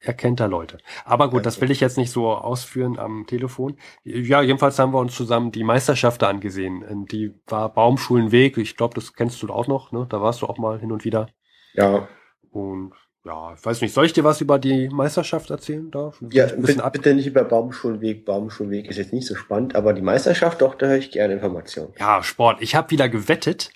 er 0.00 0.14
kennt 0.14 0.40
da 0.40 0.46
Leute. 0.46 0.78
Aber 1.04 1.30
gut, 1.30 1.46
das 1.46 1.60
will 1.60 1.70
ich 1.70 1.80
jetzt 1.80 1.96
nicht 1.96 2.10
so 2.10 2.32
ausführen 2.32 2.98
am 2.98 3.26
Telefon. 3.26 3.76
Ja, 4.02 4.42
jedenfalls 4.42 4.78
haben 4.80 4.92
wir 4.92 4.98
uns 4.98 5.14
zusammen 5.14 5.52
die 5.52 5.62
Meisterschaft 5.62 6.22
da 6.22 6.28
angesehen. 6.28 7.06
Die 7.06 7.32
war 7.46 7.72
Baumschulenweg. 7.72 8.58
Ich 8.58 8.76
glaube, 8.76 8.94
das 8.94 9.12
kennst 9.12 9.40
du 9.42 9.48
auch 9.48 9.68
noch, 9.68 9.92
ne? 9.92 10.06
Da 10.08 10.20
warst 10.20 10.42
du 10.42 10.46
auch 10.46 10.58
mal 10.58 10.80
hin 10.80 10.90
und 10.90 11.04
wieder. 11.04 11.28
Ja. 11.74 12.08
Und 12.50 12.94
ja, 13.24 13.54
ich 13.54 13.64
weiß 13.64 13.80
nicht, 13.80 13.94
soll 13.94 14.06
ich 14.06 14.12
dir 14.12 14.24
was 14.24 14.40
über 14.40 14.58
die 14.58 14.88
Meisterschaft 14.88 15.50
erzählen? 15.50 15.90
Da? 15.90 16.12
Ja, 16.30 16.46
bitte, 16.46 16.90
bitte 16.92 17.14
nicht 17.14 17.26
über 17.26 17.44
Baumschulweg. 17.44 18.24
Baumschulweg 18.24 18.88
ist 18.88 18.96
jetzt 18.96 19.12
nicht 19.12 19.26
so 19.26 19.36
spannend, 19.36 19.76
aber 19.76 19.92
die 19.92 20.02
Meisterschaft, 20.02 20.60
doch, 20.60 20.74
da 20.74 20.86
höre 20.86 20.98
ich 20.98 21.12
gerne 21.12 21.34
Informationen. 21.34 21.94
Ja, 21.98 22.22
Sport. 22.22 22.60
Ich 22.60 22.74
habe 22.74 22.90
wieder 22.90 23.08
gewettet. 23.08 23.70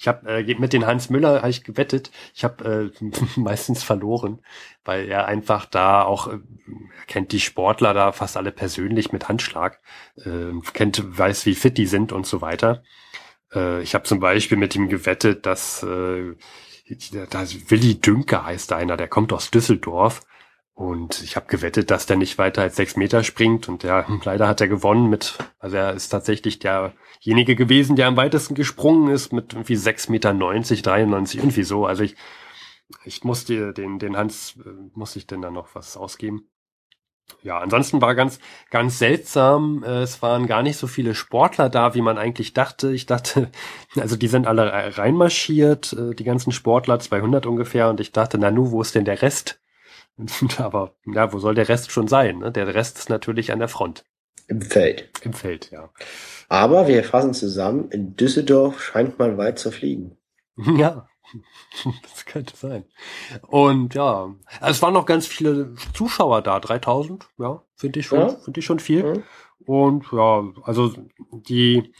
Ich 0.00 0.08
habe 0.08 0.28
äh, 0.28 0.54
mit 0.58 0.72
den 0.72 0.86
Hans 0.86 1.10
Müller 1.10 1.42
hab 1.42 1.48
ich 1.48 1.64
gewettet. 1.64 2.10
Ich 2.34 2.42
habe 2.42 2.92
äh, 3.00 3.04
meistens 3.36 3.84
verloren, 3.84 4.40
weil 4.84 5.08
er 5.08 5.26
einfach 5.26 5.66
da 5.66 6.02
auch 6.02 6.32
äh, 6.32 6.38
kennt 7.06 7.30
die 7.30 7.40
Sportler 7.40 7.94
da 7.94 8.10
fast 8.10 8.36
alle 8.36 8.52
persönlich 8.52 9.12
mit 9.12 9.28
Handschlag, 9.28 9.80
äh, 10.16 10.52
kennt, 10.72 11.18
weiß 11.18 11.46
wie 11.46 11.54
fit 11.54 11.78
die 11.78 11.86
sind 11.86 12.12
und 12.12 12.26
so 12.26 12.40
weiter. 12.40 12.82
Äh, 13.54 13.82
ich 13.82 13.94
habe 13.94 14.04
zum 14.04 14.18
Beispiel 14.18 14.58
mit 14.58 14.74
ihm 14.74 14.88
gewettet, 14.88 15.46
dass 15.46 15.82
äh, 15.84 16.34
das 17.30 17.70
Willi 17.70 18.00
Dünke 18.00 18.44
heißt 18.44 18.72
einer, 18.72 18.96
der 18.96 19.08
kommt 19.08 19.32
aus 19.32 19.50
Düsseldorf. 19.50 20.22
Und 20.74 21.22
ich 21.24 21.34
habe 21.34 21.48
gewettet, 21.48 21.90
dass 21.90 22.06
der 22.06 22.16
nicht 22.16 22.38
weiter 22.38 22.62
als 22.62 22.76
sechs 22.76 22.96
Meter 22.96 23.24
springt. 23.24 23.68
Und 23.68 23.82
ja, 23.82 24.06
leider 24.22 24.46
hat 24.46 24.60
er 24.60 24.68
gewonnen 24.68 25.10
mit, 25.10 25.36
also 25.58 25.76
er 25.76 25.92
ist 25.92 26.08
tatsächlich 26.10 26.60
derjenige 26.60 27.56
gewesen, 27.56 27.96
der 27.96 28.06
am 28.06 28.16
weitesten 28.16 28.54
gesprungen 28.54 29.12
ist 29.12 29.32
mit 29.32 29.54
irgendwie 29.54 29.74
sechs 29.74 30.08
Meter, 30.08 30.32
neunzig, 30.32 30.82
dreiundneunzig, 30.82 31.40
irgendwie 31.40 31.64
so. 31.64 31.84
Also 31.84 32.04
ich, 32.04 32.14
ich 33.04 33.24
musste 33.24 33.72
den, 33.72 33.98
den 33.98 34.16
Hans, 34.16 34.56
äh, 34.64 34.70
musste 34.94 35.18
ich 35.18 35.26
denn 35.26 35.42
da 35.42 35.50
noch 35.50 35.74
was 35.74 35.96
ausgeben. 35.96 36.48
Ja, 37.42 37.58
ansonsten 37.58 38.00
war 38.00 38.14
ganz, 38.14 38.40
ganz 38.70 38.98
seltsam. 38.98 39.84
Äh, 39.84 40.02
es 40.02 40.22
waren 40.22 40.46
gar 40.46 40.62
nicht 40.62 40.76
so 40.76 40.86
viele 40.86 41.14
Sportler 41.14 41.68
da, 41.68 41.94
wie 41.94 42.02
man 42.02 42.18
eigentlich 42.18 42.52
dachte. 42.52 42.92
Ich 42.92 43.06
dachte, 43.06 43.50
also 43.96 44.16
die 44.16 44.28
sind 44.28 44.46
alle 44.46 44.98
reinmarschiert, 44.98 45.92
äh, 45.92 46.14
die 46.14 46.24
ganzen 46.24 46.52
Sportler, 46.52 46.98
200 46.98 47.46
ungefähr. 47.46 47.88
Und 47.88 48.00
ich 48.00 48.12
dachte, 48.12 48.38
na 48.38 48.50
nu, 48.50 48.70
wo 48.70 48.82
ist 48.82 48.94
denn 48.94 49.04
der 49.04 49.22
Rest? 49.22 49.60
Aber 50.58 50.94
ja, 51.06 51.32
wo 51.32 51.38
soll 51.38 51.54
der 51.54 51.68
Rest 51.68 51.92
schon 51.92 52.08
sein? 52.08 52.38
Ne? 52.38 52.52
Der 52.52 52.74
Rest 52.74 52.98
ist 52.98 53.08
natürlich 53.08 53.52
an 53.52 53.60
der 53.60 53.68
Front. 53.68 54.04
Im 54.48 54.62
Feld. 54.62 55.10
Im 55.22 55.34
Feld, 55.34 55.70
ja. 55.70 55.90
Aber 56.48 56.88
wir 56.88 57.04
fassen 57.04 57.34
zusammen, 57.34 57.90
in 57.90 58.16
Düsseldorf 58.16 58.82
scheint 58.82 59.18
man 59.18 59.36
weit 59.38 59.58
zu 59.58 59.70
fliegen. 59.70 60.16
Ja, 60.76 61.08
das 62.02 62.24
könnte 62.26 62.56
sein. 62.56 62.84
Und 63.46 63.94
ja, 63.94 64.34
es 64.60 64.82
waren 64.82 64.94
noch 64.94 65.06
ganz 65.06 65.26
viele 65.26 65.74
Zuschauer 65.94 66.42
da, 66.42 66.60
3000, 66.60 67.28
ja, 67.38 67.62
finde 67.74 68.00
ich 68.00 68.06
schon, 68.06 68.20
ja. 68.20 68.28
finde 68.28 68.60
ich 68.60 68.66
schon 68.66 68.80
viel. 68.80 69.04
Ja. 69.16 69.22
Und 69.66 70.06
ja, 70.12 70.44
also 70.62 70.94
die, 71.30 71.92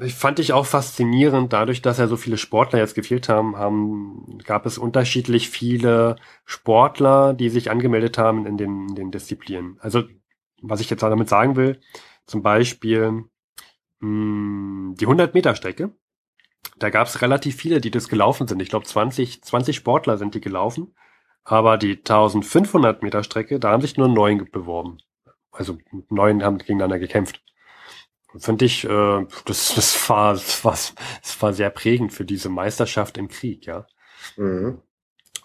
ich 0.00 0.14
fand 0.14 0.38
ich 0.38 0.52
auch 0.52 0.66
faszinierend, 0.66 1.52
dadurch, 1.52 1.82
dass 1.82 1.98
ja 1.98 2.06
so 2.06 2.16
viele 2.16 2.38
Sportler 2.38 2.78
jetzt 2.78 2.94
gefehlt 2.94 3.28
haben, 3.28 3.56
haben, 3.56 4.38
gab 4.44 4.64
es 4.64 4.78
unterschiedlich 4.78 5.50
viele 5.50 6.16
Sportler, 6.44 7.34
die 7.34 7.50
sich 7.50 7.70
angemeldet 7.70 8.16
haben 8.16 8.46
in 8.46 8.56
den, 8.56 8.88
in 8.88 8.94
den 8.94 9.10
Disziplinen. 9.10 9.76
Also, 9.80 10.04
was 10.62 10.80
ich 10.80 10.88
jetzt 10.88 11.02
damit 11.02 11.28
sagen 11.28 11.56
will, 11.56 11.80
zum 12.26 12.42
Beispiel 12.42 13.10
mh, 13.10 13.24
hm, 14.00 14.94
die 14.98 15.04
100 15.04 15.34
Meter 15.34 15.54
Strecke 15.54 15.92
da 16.78 16.90
gab 16.90 17.06
es 17.06 17.22
relativ 17.22 17.56
viele, 17.56 17.80
die 17.80 17.90
das 17.90 18.08
gelaufen 18.08 18.48
sind. 18.48 18.60
Ich 18.60 18.68
glaube 18.68 18.86
20, 18.86 19.42
20 19.42 19.76
Sportler 19.76 20.18
sind 20.18 20.34
die 20.34 20.40
gelaufen. 20.40 20.94
Aber 21.44 21.76
die 21.76 21.96
1500 21.96 23.02
Meter 23.02 23.22
Strecke, 23.22 23.60
da 23.60 23.70
haben 23.70 23.82
sich 23.82 23.96
nur 23.96 24.08
neun 24.08 24.50
beworben. 24.50 24.98
Also 25.52 25.78
neun 26.08 26.42
haben 26.42 26.58
gegeneinander 26.58 26.98
gekämpft. 26.98 27.42
Finde 28.36 28.64
ich, 28.64 28.84
äh, 28.84 29.26
das, 29.44 29.74
das, 29.74 30.08
war, 30.08 30.32
das, 30.32 30.64
war, 30.64 30.72
das 30.72 31.42
war 31.42 31.52
sehr 31.52 31.70
prägend 31.70 32.12
für 32.12 32.24
diese 32.24 32.48
Meisterschaft 32.48 33.16
im 33.18 33.28
Krieg, 33.28 33.66
ja. 33.66 33.86
Mhm. 34.36 34.80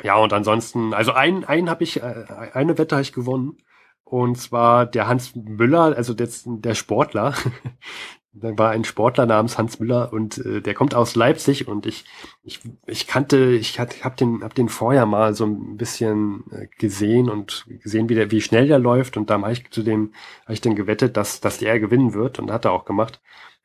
Ja, 0.02 0.16
und 0.16 0.32
ansonsten, 0.34 0.94
also 0.94 1.12
einen, 1.12 1.44
einen 1.44 1.70
habe 1.70 1.84
ich, 1.84 2.02
äh, 2.02 2.26
eine 2.54 2.78
Wette 2.78 2.96
habe 2.96 3.04
ich 3.04 3.14
gewonnen. 3.14 3.58
Und 4.04 4.40
zwar 4.40 4.88
der 4.88 5.08
Hans 5.08 5.36
Müller, 5.36 5.96
also 5.96 6.16
der, 6.16 6.30
der 6.46 6.74
Sportler, 6.74 7.36
da 8.32 8.58
war 8.58 8.72
ein 8.72 8.84
Sportler 8.84 9.26
namens 9.26 9.58
Hans 9.58 9.80
Müller 9.80 10.14
und 10.14 10.38
äh, 10.46 10.62
der 10.62 10.74
kommt 10.74 10.94
aus 10.94 11.16
Leipzig 11.16 11.68
und 11.68 11.86
ich 11.86 12.06
ich 12.44 12.60
ich 12.86 13.08
kannte 13.08 13.52
ich 13.52 13.80
hat, 13.80 14.04
hab 14.04 14.18
den 14.18 14.44
hab 14.44 14.54
den 14.54 14.70
vorher 14.70 15.06
mal 15.06 15.34
so 15.34 15.46
ein 15.46 15.78
bisschen 15.78 16.44
äh, 16.52 16.68
gesehen 16.78 17.30
und 17.30 17.66
gesehen 17.68 18.08
wie 18.10 18.16
der 18.16 18.32
wie 18.32 18.42
schnell 18.42 18.68
der 18.68 18.80
läuft 18.80 19.18
und 19.18 19.30
da 19.30 19.42
habe 19.42 19.52
ich 19.52 19.70
zu 19.72 19.84
dem 19.84 20.14
habe 20.44 20.54
ich 20.54 20.62
dann 20.62 20.76
gewettet 20.76 21.18
dass 21.18 21.42
dass 21.42 21.58
der 21.58 21.80
gewinnen 21.80 22.14
wird 22.14 22.40
und 22.40 22.52
hat 22.52 22.66
er 22.66 22.72
auch 22.72 22.86
gemacht. 22.86 23.22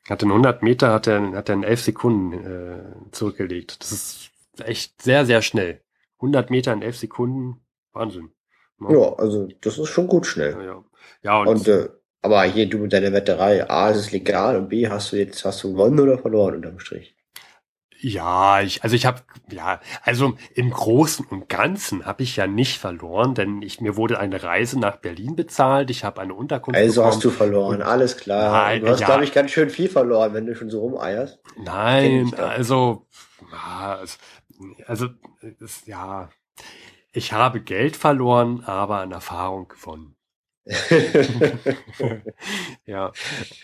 Hat 0.09 0.21
in 0.21 0.29
100 0.29 0.61
Meter 0.61 0.93
hat 0.93 1.07
er 1.07 1.31
hat 1.33 1.49
er 1.49 1.55
in 1.55 1.63
11 1.63 1.81
Sekunden 1.81 2.33
äh, 2.33 3.11
zurückgelegt. 3.11 3.81
Das 3.81 3.91
ist 3.91 4.31
echt 4.63 5.01
sehr 5.01 5.25
sehr 5.25 5.41
schnell. 5.41 5.81
100 6.17 6.49
Meter 6.49 6.73
in 6.73 6.81
11 6.81 6.97
Sekunden? 6.97 7.61
Wahnsinn 7.93 8.31
ja, 8.79 9.13
also 9.13 9.47
das 9.61 9.77
ist 9.77 9.89
schon 9.89 10.07
gut 10.07 10.25
schnell. 10.25 10.51
Ja, 10.53 10.63
ja. 10.63 10.83
ja 11.23 11.39
und, 11.39 11.47
und 11.47 11.67
äh, 11.67 11.89
aber 12.25 12.43
hier 12.43 12.67
du 12.67 12.79
mit 12.79 12.91
deiner 12.91 13.13
Wetterei, 13.13 13.69
A, 13.69 13.91
ist 13.91 13.97
es 13.97 14.11
legal 14.11 14.57
und 14.57 14.69
B, 14.69 14.89
hast 14.89 15.11
du 15.11 15.17
jetzt, 15.17 15.45
hast 15.45 15.63
du 15.63 15.73
gewonnen 15.73 15.99
oder 15.99 16.17
verloren 16.17 16.55
unterm 16.55 16.79
Strich? 16.79 17.15
Ja, 18.01 18.61
ich, 18.61 18.83
also 18.83 18.95
ich 18.95 19.05
habe, 19.05 19.21
ja, 19.51 19.79
also 20.01 20.33
im 20.55 20.71
Großen 20.71 21.23
und 21.27 21.49
Ganzen 21.49 22.03
habe 22.05 22.23
ich 22.23 22.35
ja 22.35 22.47
nicht 22.47 22.79
verloren, 22.79 23.35
denn 23.35 23.61
ich 23.61 23.79
mir 23.79 23.95
wurde 23.95 24.19
eine 24.19 24.41
Reise 24.41 24.79
nach 24.79 24.97
Berlin 24.97 25.35
bezahlt, 25.35 25.91
ich 25.91 26.03
habe 26.03 26.19
eine 26.19 26.33
Unterkunft. 26.33 26.79
Also 26.79 27.01
bekommen. 27.01 27.13
hast 27.13 27.23
du 27.23 27.29
verloren, 27.29 27.81
alles 27.83 28.17
klar. 28.17 28.51
Nein, 28.51 28.81
du 28.81 28.89
hast, 28.89 29.01
ja, 29.01 29.05
glaube 29.05 29.23
ich, 29.23 29.31
ganz 29.31 29.51
schön 29.51 29.69
viel 29.69 29.87
verloren, 29.87 30.33
wenn 30.33 30.47
du 30.47 30.55
schon 30.55 30.71
so 30.71 30.81
rumeierst. 30.81 31.39
Nein, 31.63 32.33
also, 32.35 33.05
also, 34.87 35.09
ja, 35.85 36.29
ich 37.13 37.33
habe 37.33 37.61
Geld 37.61 37.95
verloren, 37.95 38.63
aber 38.65 39.01
an 39.01 39.11
Erfahrung 39.11 39.67
gewonnen. 39.67 40.14
ja. 42.85 43.11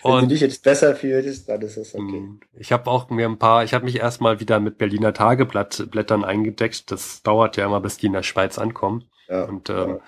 Wenn 0.04 0.12
und, 0.12 0.24
du 0.24 0.28
dich 0.28 0.42
jetzt 0.42 0.64
besser 0.64 0.96
fühlst, 0.96 1.50
dann 1.50 1.62
ist 1.62 1.78
das 1.78 1.96
okay. 1.96 2.20
Mm, 2.20 2.40
ich 2.54 2.72
habe 2.72 2.92
auch 2.92 3.10
mir 3.10 3.28
ein 3.28 3.40
paar, 3.40 3.64
ich 3.64 3.74
habe 3.74 3.86
mich 3.86 3.98
erstmal 3.98 4.40
wieder 4.40 4.60
mit 4.60 4.78
Berliner 4.78 5.14
Tageblättern 5.14 6.24
eingedeckt. 6.24 6.92
Das 6.92 7.24
dauert 7.24 7.58
ja 7.58 7.66
immer, 7.66 7.82
bis 7.82 7.98
die 7.98 8.06
in 8.06 8.14
der 8.14 8.22
Schweiz 8.24 8.60
ankommen. 8.60 9.06
Ja, 9.28 9.46
und 9.46 9.72
ähm, 9.72 10.00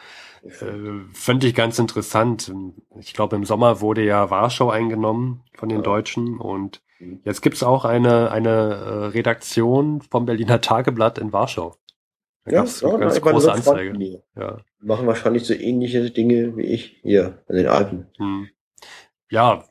ja. 0.44 0.68
äh, 0.68 1.02
fand 1.14 1.44
ich 1.44 1.56
ganz 1.56 1.80
interessant. 1.80 2.54
Ich 3.00 3.14
glaube, 3.14 3.38
im 3.38 3.46
Sommer 3.46 3.82
wurde 3.82 4.04
ja 4.04 4.30
Warschau 4.30 4.70
eingenommen 4.70 5.42
von 5.56 5.70
den 5.70 5.80
ja. 5.80 5.84
Deutschen 5.84 6.38
und 6.38 6.84
mhm. 7.00 7.22
jetzt 7.24 7.42
gibt's 7.42 7.64
auch 7.64 7.86
eine, 7.86 8.30
eine 8.30 8.50
äh, 8.50 9.06
Redaktion 9.08 10.02
vom 10.02 10.28
Berliner 10.28 10.62
Tageblatt 10.62 11.18
in 11.18 11.34
Warschau. 11.34 11.76
Da 12.46 12.52
ja, 12.52 12.58
gab's 12.60 12.82
ja, 12.82 12.98
ganz 12.98 13.22
große 13.22 13.52
Anzeige. 13.52 14.22
Ja. 14.36 14.58
Machen 14.80 15.08
wahrscheinlich 15.08 15.46
so 15.46 15.54
ähnliche 15.54 16.12
Dinge 16.12 16.58
wie 16.58 16.64
ich 16.64 17.00
hier 17.02 17.44
in 17.48 17.56
den 17.56 17.68
Alpen. 17.68 18.08
Hm. 18.18 18.50
Ja, 19.30 19.64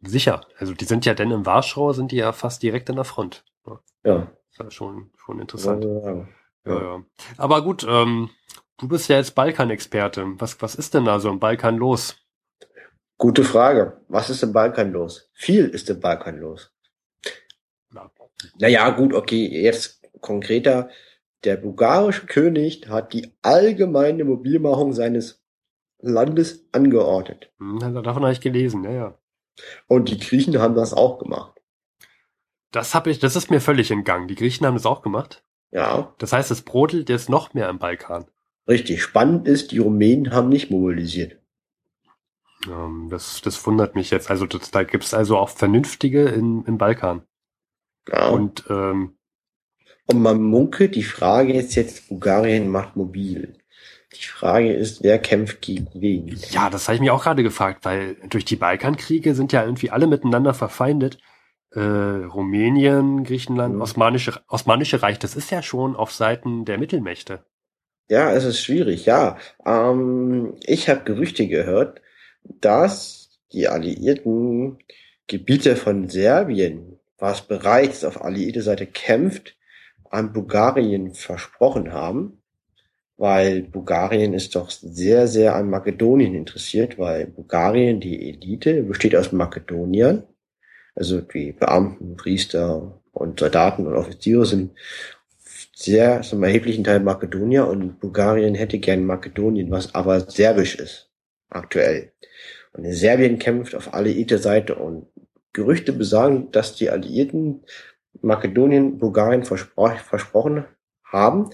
sicher. 0.00 0.40
Also 0.58 0.74
die 0.74 0.86
sind 0.86 1.06
ja 1.06 1.14
denn 1.14 1.30
im 1.30 1.46
Warschau, 1.46 1.92
sind 1.92 2.10
die 2.10 2.16
ja 2.16 2.32
fast 2.32 2.62
direkt 2.62 2.88
an 2.90 2.96
der 2.96 3.04
Front. 3.04 3.44
Ja. 4.04 4.32
Das 4.56 4.68
ist 4.68 4.74
schon, 4.74 5.10
schon 5.16 5.40
interessant. 5.40 5.84
Ja, 5.84 6.26
ja. 6.66 6.82
ja. 6.82 7.04
Aber 7.36 7.62
gut, 7.62 7.86
ähm, 7.88 8.30
du 8.78 8.88
bist 8.88 9.08
ja 9.08 9.16
jetzt 9.16 9.34
Balkan-Experte. 9.34 10.24
Was, 10.38 10.60
was 10.62 10.74
ist 10.74 10.94
denn 10.94 11.04
da 11.04 11.20
so 11.20 11.28
im 11.30 11.38
Balkan 11.38 11.76
los? 11.76 12.16
Gute 13.18 13.44
Frage. 13.44 14.00
Was 14.08 14.30
ist 14.30 14.42
im 14.42 14.52
Balkan 14.52 14.92
los? 14.92 15.30
Viel 15.34 15.66
ist 15.68 15.90
im 15.90 16.00
Balkan 16.00 16.38
los. 16.38 16.72
Na. 17.90 18.10
Naja, 18.58 18.90
gut, 18.90 19.12
okay, 19.12 19.46
jetzt 19.46 20.02
konkreter 20.20 20.88
der 21.44 21.56
bulgarische 21.56 22.26
König 22.26 22.88
hat 22.88 23.12
die 23.12 23.32
allgemeine 23.42 24.24
Mobilmachung 24.24 24.92
seines 24.92 25.42
Landes 26.00 26.68
angeordnet. 26.72 27.50
Hm, 27.58 27.78
davon 27.80 28.22
habe 28.22 28.32
ich 28.32 28.40
gelesen, 28.40 28.84
ja, 28.84 28.92
ja. 28.92 29.18
Und 29.86 30.08
die 30.08 30.18
Griechen 30.18 30.58
haben 30.58 30.74
das 30.74 30.94
auch 30.94 31.18
gemacht. 31.18 31.60
Das 32.70 32.94
habe 32.94 33.10
ich, 33.10 33.18
das 33.18 33.34
ist 33.34 33.50
mir 33.50 33.60
völlig 33.60 33.90
entgangen. 33.90 34.28
Die 34.28 34.34
Griechen 34.34 34.66
haben 34.66 34.74
das 34.74 34.86
auch 34.86 35.02
gemacht. 35.02 35.42
Ja. 35.70 36.14
Das 36.18 36.32
heißt, 36.32 36.50
es 36.50 36.62
brodelt 36.62 37.08
jetzt 37.08 37.28
noch 37.28 37.54
mehr 37.54 37.68
im 37.68 37.78
Balkan. 37.78 38.26
Richtig. 38.68 39.02
Spannend 39.02 39.48
ist, 39.48 39.72
die 39.72 39.78
Rumänen 39.78 40.32
haben 40.32 40.48
nicht 40.48 40.70
mobilisiert. 40.70 41.38
Ähm, 42.66 43.08
das, 43.10 43.40
das 43.40 43.66
wundert 43.66 43.94
mich 43.94 44.10
jetzt. 44.10 44.30
Also 44.30 44.46
das, 44.46 44.70
da 44.70 44.82
gibt's 44.82 45.14
also 45.14 45.38
auch 45.38 45.48
Vernünftige 45.48 46.26
in, 46.28 46.64
im 46.64 46.78
Balkan. 46.78 47.22
Ja. 48.08 48.28
Und 48.28 48.64
ähm, 48.68 49.17
und 50.10 50.22
man 50.22 50.42
munkelt, 50.42 50.94
die 50.94 51.02
Frage 51.02 51.52
ist 51.52 51.74
jetzt, 51.74 52.08
Bulgarien 52.08 52.68
macht 52.68 52.96
mobil. 52.96 53.54
Die 54.14 54.24
Frage 54.24 54.72
ist, 54.72 55.02
wer 55.02 55.18
kämpft 55.18 55.60
gegen 55.60 55.88
wen? 55.94 56.34
Ja, 56.50 56.70
das 56.70 56.88
habe 56.88 56.94
ich 56.94 57.00
mir 57.02 57.12
auch 57.12 57.22
gerade 57.22 57.42
gefragt, 57.42 57.84
weil 57.84 58.16
durch 58.30 58.46
die 58.46 58.56
Balkankriege 58.56 59.34
sind 59.34 59.52
ja 59.52 59.62
irgendwie 59.62 59.90
alle 59.90 60.06
miteinander 60.06 60.54
verfeindet. 60.54 61.18
Äh, 61.72 61.80
Rumänien, 61.80 63.22
Griechenland, 63.24 63.74
mhm. 63.74 63.82
Osmanische, 63.82 64.40
Osmanische 64.48 65.02
Reich, 65.02 65.18
das 65.18 65.36
ist 65.36 65.50
ja 65.50 65.62
schon 65.62 65.94
auf 65.94 66.10
Seiten 66.10 66.64
der 66.64 66.78
Mittelmächte. 66.78 67.44
Ja, 68.08 68.32
es 68.32 68.44
ist 68.44 68.62
schwierig, 68.62 69.04
ja. 69.04 69.36
Ähm, 69.66 70.54
ich 70.64 70.88
habe 70.88 71.04
Gerüchte 71.04 71.46
gehört, 71.46 72.00
dass 72.44 73.38
die 73.52 73.68
alliierten 73.68 74.78
Gebiete 75.26 75.76
von 75.76 76.08
Serbien, 76.08 76.98
was 77.18 77.42
bereits 77.42 78.04
auf 78.04 78.24
alliierte 78.24 78.62
Seite 78.62 78.86
kämpft, 78.86 79.57
an 80.10 80.32
Bulgarien 80.32 81.14
versprochen 81.14 81.92
haben, 81.92 82.42
weil 83.16 83.62
Bulgarien 83.62 84.32
ist 84.32 84.54
doch 84.54 84.70
sehr, 84.70 85.26
sehr 85.26 85.54
an 85.56 85.68
Makedonien 85.70 86.34
interessiert, 86.34 86.98
weil 86.98 87.26
Bulgarien, 87.26 88.00
die 88.00 88.30
Elite, 88.30 88.82
besteht 88.82 89.16
aus 89.16 89.32
Makedoniern, 89.32 90.22
also 90.94 91.20
die 91.20 91.52
Beamten, 91.52 92.16
Priester 92.16 93.00
und 93.12 93.40
Soldaten 93.40 93.86
und 93.86 93.94
Offiziere 93.94 94.46
sind 94.46 94.72
sehr, 95.74 96.22
zum 96.22 96.42
erheblichen 96.42 96.84
Teil 96.84 97.00
Makedonier 97.00 97.66
und 97.68 98.00
Bulgarien 98.00 98.54
hätte 98.54 98.78
gern 98.78 99.04
Makedonien, 99.04 99.70
was 99.70 99.94
aber 99.94 100.20
serbisch 100.20 100.74
ist, 100.76 101.10
aktuell. 101.50 102.12
Und 102.72 102.92
Serbien 102.92 103.38
kämpft 103.38 103.74
auf 103.74 103.94
alle 103.94 104.10
Seite 104.38 104.74
und 104.74 105.06
Gerüchte 105.52 105.92
besagen, 105.92 106.50
dass 106.52 106.76
die 106.76 106.90
Alliierten 106.90 107.62
Makedonien, 108.20 108.98
Bulgarien 108.98 109.44
verspro 109.44 109.88
versprochen 109.96 110.64
haben, 111.04 111.50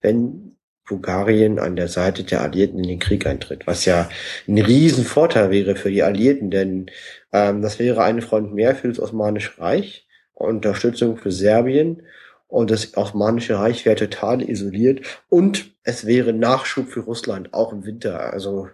wenn 0.00 0.56
Bulgarien 0.88 1.58
an 1.58 1.76
der 1.76 1.88
Seite 1.88 2.24
der 2.24 2.40
Alliierten 2.40 2.78
in 2.78 2.88
den 2.88 2.98
Krieg 2.98 3.26
eintritt, 3.26 3.66
was 3.66 3.84
ja 3.84 4.08
ein 4.46 4.58
Riesenvorteil 4.58 5.50
wäre 5.50 5.76
für 5.76 5.90
die 5.90 6.02
Alliierten, 6.02 6.50
denn 6.50 6.90
ähm, 7.32 7.62
das 7.62 7.78
wäre 7.78 8.02
eine 8.02 8.22
Front 8.22 8.54
mehr 8.54 8.74
für 8.74 8.88
das 8.88 8.98
Osmanische 8.98 9.60
Reich, 9.60 10.06
Unterstützung 10.32 11.18
für 11.18 11.30
Serbien 11.30 12.02
und 12.46 12.70
das 12.70 12.96
Osmanische 12.96 13.58
Reich 13.58 13.84
wäre 13.84 13.96
total 13.96 14.42
isoliert 14.42 15.20
und 15.28 15.74
es 15.82 16.06
wäre 16.06 16.32
Nachschub 16.32 16.88
für 16.88 17.00
Russland, 17.00 17.52
auch 17.52 17.72
im 17.72 17.84
Winter. 17.84 18.32
Also 18.32 18.68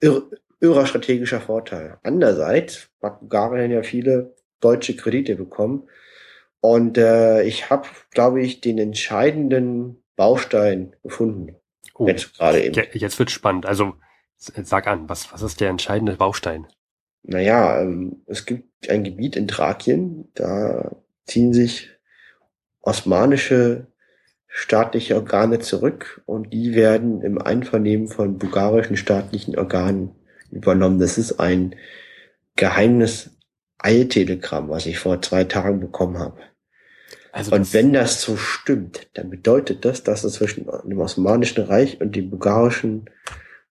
irr, 0.00 0.22
irrer 0.60 0.86
strategischer 0.86 1.40
Vorteil. 1.40 1.98
Andererseits 2.02 2.88
hat 3.02 3.20
Bulgarien 3.20 3.70
ja 3.70 3.82
viele 3.82 4.34
deutsche 4.60 4.96
Kredite 4.96 5.36
bekommen 5.36 5.88
und 6.60 6.98
äh, 6.98 7.42
ich 7.42 7.70
habe, 7.70 7.86
glaube 8.10 8.42
ich, 8.42 8.60
den 8.60 8.78
entscheidenden 8.78 10.02
Baustein 10.16 10.96
gefunden. 11.02 11.56
Oh, 11.94 12.06
jetzt 12.06 12.36
gerade 12.36 12.62
eben. 12.62 12.80
Jetzt 12.92 13.18
wird 13.18 13.30
spannend. 13.30 13.66
Also 13.66 13.94
sag 14.36 14.86
an, 14.86 15.08
was, 15.08 15.32
was 15.32 15.42
ist 15.42 15.60
der 15.60 15.70
entscheidende 15.70 16.16
Baustein? 16.16 16.66
Naja, 17.22 17.80
ähm, 17.80 18.22
es 18.26 18.46
gibt 18.46 18.88
ein 18.88 19.04
Gebiet 19.04 19.36
in 19.36 19.48
Thrakien, 19.48 20.28
da 20.34 20.96
ziehen 21.26 21.52
sich 21.52 21.90
osmanische 22.80 23.88
staatliche 24.46 25.14
Organe 25.14 25.58
zurück 25.58 26.22
und 26.26 26.52
die 26.52 26.74
werden 26.74 27.20
im 27.22 27.40
Einvernehmen 27.40 28.08
von 28.08 28.38
bulgarischen 28.38 28.96
staatlichen 28.96 29.58
Organen 29.58 30.14
übernommen. 30.50 30.98
Das 30.98 31.18
ist 31.18 31.38
ein 31.38 31.76
geheimes 32.56 33.37
Eiltelegramm, 33.78 34.68
was 34.68 34.86
ich 34.86 34.98
vor 34.98 35.22
zwei 35.22 35.44
Tagen 35.44 35.80
bekommen 35.80 36.18
habe. 36.18 36.40
Also 37.32 37.54
und 37.54 37.72
wenn 37.72 37.92
das 37.92 38.20
so 38.20 38.36
stimmt, 38.36 39.08
dann 39.14 39.30
bedeutet 39.30 39.84
das, 39.84 40.02
dass 40.02 40.24
es 40.24 40.34
zwischen 40.34 40.66
dem 40.84 40.98
Osmanischen 40.98 41.64
Reich 41.64 42.00
und 42.00 42.16
dem 42.16 42.30
Bulgarischen 42.30 43.10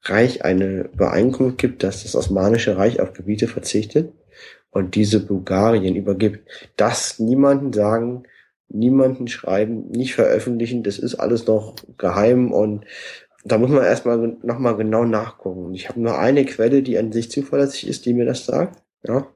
Reich 0.04 0.46
eine 0.46 0.90
Übereinkunft 0.94 1.58
gibt, 1.58 1.84
dass 1.84 2.04
das 2.04 2.16
Osmanische 2.16 2.78
Reich 2.78 3.02
auf 3.02 3.14
Gebiete 3.14 3.48
verzichtet 3.48 4.14
und 4.70 4.96
diese 4.96 5.20
Bulgarien 5.20 5.96
übergibt. 5.96 6.48
Das 6.78 7.20
niemanden 7.20 7.74
sagen, 7.74 8.24
niemanden 8.70 9.28
schreiben, 9.28 9.90
nicht 9.90 10.16
veröffentlichen, 10.16 10.84
das 10.84 11.00
ist 11.00 11.16
alles 11.16 11.48
noch 11.48 11.76
geheim 11.98 12.52
und 12.52 12.86
da 13.44 13.58
muss 13.58 13.70
man 13.70 13.84
erstmal 13.84 14.38
nochmal 14.44 14.76
genau 14.76 15.06
nachgucken. 15.06 15.74
Ich 15.74 15.90
habe 15.90 16.02
nur 16.02 16.18
eine 16.20 16.46
Quelle, 16.46 16.84
die 16.84 16.98
an 16.98 17.12
sich 17.12 17.32
zuverlässig 17.32 17.88
ist, 17.88 18.06
die 18.06 18.14
mir 18.14 18.26
das 18.26 18.46
sagt. 18.46 18.82
Ja. 19.04 19.28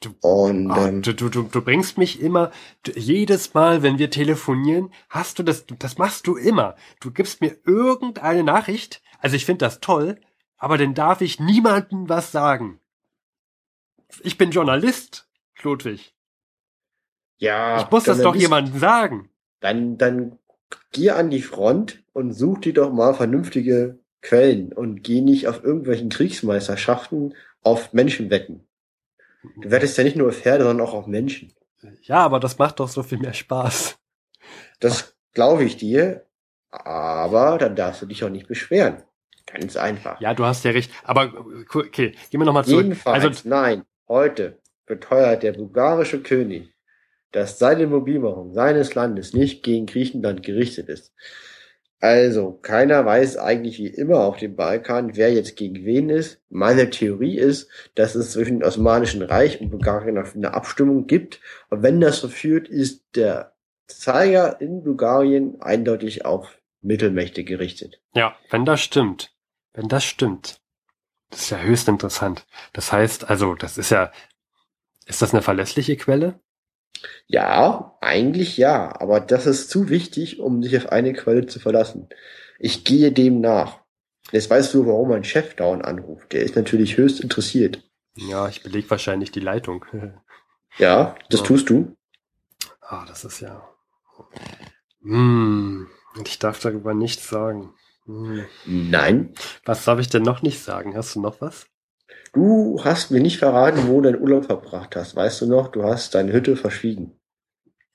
Du, 0.00 0.14
und, 0.20 0.70
oh, 0.70 0.76
ähm, 0.76 1.02
du, 1.02 1.12
du, 1.12 1.28
du, 1.28 1.42
du 1.42 1.60
bringst 1.60 1.98
mich 1.98 2.20
immer, 2.20 2.52
du, 2.84 2.92
jedes 2.92 3.54
Mal, 3.54 3.82
wenn 3.82 3.98
wir 3.98 4.10
telefonieren, 4.10 4.92
hast 5.08 5.38
du 5.38 5.42
das, 5.42 5.66
das 5.66 5.98
machst 5.98 6.28
du 6.28 6.36
immer. 6.36 6.76
Du 7.00 7.10
gibst 7.10 7.40
mir 7.40 7.56
irgendeine 7.64 8.44
Nachricht, 8.44 9.02
also 9.18 9.34
ich 9.34 9.44
finde 9.44 9.64
das 9.64 9.80
toll, 9.80 10.20
aber 10.56 10.78
dann 10.78 10.94
darf 10.94 11.20
ich 11.20 11.40
niemandem 11.40 12.08
was 12.08 12.30
sagen. 12.30 12.80
Ich 14.22 14.38
bin 14.38 14.52
Journalist, 14.52 15.28
Ludwig. 15.62 16.14
Ja. 17.38 17.80
Ich 17.80 17.90
muss 17.90 18.04
das 18.04 18.20
doch 18.20 18.36
jemandem 18.36 18.78
sagen. 18.78 19.30
Dann, 19.60 19.98
dann 19.98 20.38
geh 20.92 21.10
an 21.10 21.30
die 21.30 21.42
Front 21.42 22.04
und 22.12 22.32
such 22.32 22.58
dir 22.60 22.72
doch 22.72 22.92
mal 22.92 23.14
vernünftige 23.14 23.98
Quellen 24.22 24.72
und 24.72 25.02
geh 25.02 25.20
nicht 25.20 25.48
auf 25.48 25.64
irgendwelchen 25.64 26.08
Kriegsmeisterschaften 26.08 27.34
auf 27.62 27.92
Menschen 27.92 28.30
wetten. 28.30 28.67
Du 29.56 29.70
wettest 29.70 29.96
ja 29.98 30.04
nicht 30.04 30.16
nur 30.16 30.28
auf 30.28 30.36
Pferde, 30.36 30.64
sondern 30.64 30.86
auch 30.86 30.94
auf 30.94 31.06
Menschen. 31.06 31.52
Ja, 32.02 32.18
aber 32.18 32.40
das 32.40 32.58
macht 32.58 32.80
doch 32.80 32.88
so 32.88 33.02
viel 33.02 33.18
mehr 33.18 33.34
Spaß. 33.34 33.98
Das 34.80 35.16
glaube 35.32 35.64
ich 35.64 35.76
dir, 35.76 36.26
aber 36.70 37.58
dann 37.58 37.76
darfst 37.76 38.02
du 38.02 38.06
dich 38.06 38.24
auch 38.24 38.30
nicht 38.30 38.48
beschweren. 38.48 39.02
Ganz 39.46 39.76
einfach. 39.76 40.20
Ja, 40.20 40.34
du 40.34 40.44
hast 40.44 40.64
ja 40.64 40.72
recht. 40.72 40.90
Aber 41.04 41.32
okay, 41.72 42.14
gehen 42.30 42.40
wir 42.40 42.44
nochmal 42.44 42.64
zurück. 42.64 42.84
Jedenfalls, 42.84 43.24
also, 43.24 43.48
nein, 43.48 43.84
heute 44.08 44.58
beteuert 44.86 45.42
der 45.42 45.52
bulgarische 45.52 46.20
König, 46.22 46.74
dass 47.32 47.58
seine 47.58 47.86
Mobilmachung 47.86 48.52
seines 48.52 48.94
Landes 48.94 49.32
nicht 49.32 49.62
gegen 49.62 49.86
Griechenland 49.86 50.42
gerichtet 50.42 50.88
ist. 50.88 51.14
Also, 52.00 52.52
keiner 52.52 53.04
weiß 53.04 53.38
eigentlich 53.38 53.78
wie 53.78 53.88
immer 53.88 54.20
auf 54.20 54.36
dem 54.36 54.54
Balkan, 54.54 55.16
wer 55.16 55.32
jetzt 55.32 55.56
gegen 55.56 55.84
wen 55.84 56.10
ist. 56.10 56.40
Meine 56.48 56.90
Theorie 56.90 57.36
ist, 57.36 57.68
dass 57.96 58.14
es 58.14 58.32
zwischen 58.32 58.60
dem 58.60 58.68
Osmanischen 58.68 59.22
Reich 59.22 59.60
und 59.60 59.70
Bulgarien 59.70 60.16
eine 60.16 60.54
Abstimmung 60.54 61.08
gibt. 61.08 61.40
Und 61.70 61.82
wenn 61.82 62.00
das 62.00 62.20
so 62.20 62.28
führt, 62.28 62.68
ist 62.68 63.04
der 63.16 63.56
Zeiger 63.88 64.60
in 64.60 64.84
Bulgarien 64.84 65.60
eindeutig 65.60 66.24
auf 66.24 66.58
Mittelmächte 66.82 67.42
gerichtet. 67.42 68.00
Ja, 68.14 68.36
wenn 68.50 68.64
das 68.64 68.80
stimmt. 68.80 69.32
Wenn 69.72 69.88
das 69.88 70.04
stimmt. 70.04 70.60
Das 71.30 71.42
ist 71.42 71.50
ja 71.50 71.58
höchst 71.58 71.88
interessant. 71.88 72.46
Das 72.72 72.92
heißt, 72.92 73.28
also, 73.28 73.54
das 73.54 73.76
ist 73.76 73.90
ja, 73.90 74.12
ist 75.06 75.20
das 75.20 75.34
eine 75.34 75.42
verlässliche 75.42 75.96
Quelle? 75.96 76.38
Ja, 77.26 77.96
eigentlich 78.00 78.56
ja, 78.56 79.00
aber 79.00 79.20
das 79.20 79.46
ist 79.46 79.70
zu 79.70 79.88
wichtig, 79.88 80.40
um 80.40 80.62
sich 80.62 80.76
auf 80.76 80.90
eine 80.90 81.12
Quelle 81.12 81.46
zu 81.46 81.60
verlassen. 81.60 82.08
Ich 82.58 82.84
gehe 82.84 83.12
dem 83.12 83.40
nach. 83.40 83.80
Jetzt 84.32 84.50
weißt 84.50 84.74
du, 84.74 84.86
warum 84.86 85.08
mein 85.08 85.24
Chef 85.24 85.54
dauernd 85.54 85.84
anruft. 85.84 86.32
Der 86.32 86.42
ist 86.42 86.56
natürlich 86.56 86.96
höchst 86.96 87.20
interessiert. 87.20 87.82
Ja, 88.14 88.48
ich 88.48 88.62
beleg 88.62 88.90
wahrscheinlich 88.90 89.30
die 89.30 89.40
Leitung. 89.40 89.84
ja, 90.78 91.14
das 91.30 91.40
ja. 91.40 91.46
tust 91.46 91.70
du. 91.70 91.96
Ah, 92.80 93.04
das 93.06 93.24
ist 93.24 93.40
ja. 93.40 93.68
Hm, 95.02 95.88
ich 96.24 96.38
darf 96.38 96.60
darüber 96.60 96.94
nichts 96.94 97.28
sagen. 97.28 97.74
Hm. 98.06 98.44
Nein. 98.64 99.34
Was 99.64 99.84
darf 99.84 99.98
ich 99.98 100.08
denn 100.08 100.22
noch 100.22 100.42
nicht 100.42 100.62
sagen? 100.62 100.96
Hast 100.96 101.14
du 101.14 101.20
noch 101.20 101.40
was? 101.40 101.66
Du 102.32 102.80
hast 102.84 103.10
mir 103.10 103.20
nicht 103.20 103.38
verraten, 103.38 103.88
wo 103.88 104.00
du 104.00 104.10
deinen 104.10 104.20
Urlaub 104.20 104.46
verbracht 104.46 104.96
hast. 104.96 105.16
Weißt 105.16 105.40
du 105.40 105.46
noch, 105.46 105.68
du 105.68 105.82
hast 105.82 106.14
deine 106.14 106.32
Hütte 106.32 106.56
verschwiegen. 106.56 107.12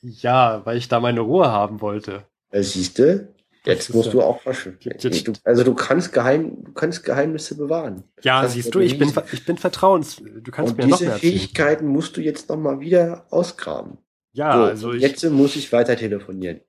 Ja, 0.02 0.62
weil 0.66 0.78
ich 0.78 0.88
da 0.88 1.00
meine 1.00 1.22
Ruhe 1.22 1.52
haben 1.52 1.82
wollte. 1.82 2.26
Äh, 2.50 2.62
siehste, 2.64 3.34
jetzt 3.66 3.94
musst 3.94 4.08
ja, 4.08 4.14
du 4.14 4.22
auch 4.22 4.42
verschwinden. 4.42 5.40
also 5.44 5.64
du 5.64 5.74
kannst 5.74 6.12
geheim, 6.12 6.64
du 6.64 6.74
kannst 6.74 7.04
Geheimnisse 7.04 7.56
bewahren. 7.56 8.04
Ja, 8.22 8.46
siehst 8.48 8.76
du, 8.76 8.80
ich 8.80 8.98
bin, 8.98 9.14
ich 9.32 9.46
bin 9.46 9.58
vertrauens. 9.58 10.18
Du 10.18 10.52
kannst 10.52 10.72
Und 10.74 10.78
mir 10.78 10.88
noch 10.88 11.00
mehr 11.00 11.14
erzählen. 11.14 11.32
Diese 11.32 11.40
Fähigkeiten 11.40 11.88
musst 11.88 12.18
du 12.18 12.22
jetzt 12.22 12.50
noch 12.50 12.58
mal 12.58 12.80
wieder 12.82 13.26
ausgraben. 13.30 13.98
Ja, 14.34 14.58
so, 14.58 14.64
also 14.64 14.94
ich, 14.94 15.02
jetzt 15.02 15.24
muss 15.30 15.56
ich 15.56 15.72
weiter 15.72 15.96
telefonieren. 15.96 16.60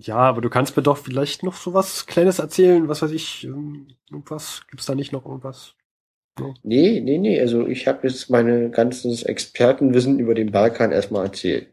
Ja, 0.00 0.16
aber 0.16 0.40
du 0.40 0.50
kannst 0.50 0.76
mir 0.76 0.82
doch 0.82 0.98
vielleicht 0.98 1.42
noch 1.42 1.54
so 1.54 1.74
was 1.74 2.06
Kleines 2.06 2.38
erzählen, 2.38 2.88
was 2.88 3.02
weiß 3.02 3.10
ich, 3.12 3.44
ähm, 3.44 3.88
irgendwas, 4.10 4.62
gibt's 4.70 4.86
da 4.86 4.94
nicht 4.94 5.12
noch 5.12 5.24
irgendwas? 5.24 5.74
No. 6.38 6.54
Nee, 6.62 7.00
nee, 7.00 7.18
nee, 7.18 7.40
also 7.40 7.66
ich 7.66 7.86
habe 7.86 8.06
jetzt 8.06 8.30
meine 8.30 8.70
ganzes 8.70 9.22
Expertenwissen 9.22 10.18
über 10.18 10.34
den 10.34 10.52
Balkan 10.52 10.92
erstmal 10.92 11.26
erzählt. 11.26 11.68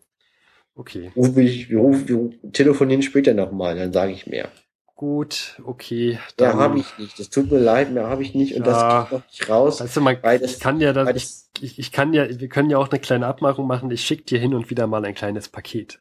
Okay. 0.76 1.12
Ruf 1.16 1.38
ich, 1.38 1.70
wir, 1.70 1.80
rufen, 1.80 2.08
wir 2.08 2.52
telefonieren 2.52 3.02
später 3.02 3.34
nochmal, 3.34 3.76
dann 3.76 3.94
sage 3.94 4.12
ich 4.12 4.28
mehr. 4.28 4.50
Gut, 4.96 5.62
okay. 5.64 6.18
Dann, 6.38 6.58
ja, 6.58 6.58
habe 6.58 6.80
ich 6.80 6.98
nicht. 6.98 7.20
Das 7.20 7.30
tut 7.30 7.52
mir 7.52 7.60
leid, 7.60 7.92
mehr 7.92 8.08
habe 8.08 8.24
ich 8.24 8.34
nicht 8.34 8.56
und 8.56 8.66
ja, 8.66 9.04
das 9.06 9.10
geht 9.10 9.20
noch 9.20 9.28
nicht 9.28 9.50
raus. 9.50 9.78
Du, 9.94 10.02
man, 10.02 10.18
weil 10.24 10.40
das, 10.40 10.54
ich 10.54 10.60
kann 10.60 10.82
ja 10.82 10.92
das 10.92 11.52
ich, 11.62 11.80
ich 11.80 11.92
kann 11.92 12.14
ja, 12.14 12.28
wir 12.28 12.50
können 12.50 12.70
ja 12.70 12.78
auch 12.78 12.90
eine 12.90 13.00
kleine 13.00 13.28
Abmachung 13.28 13.68
machen. 13.68 13.92
Ich 13.92 14.04
schicke 14.04 14.24
dir 14.24 14.40
hin 14.40 14.54
und 14.54 14.70
wieder 14.70 14.88
mal 14.88 15.06
ein 15.06 15.14
kleines 15.14 15.50
Paket. 15.50 16.00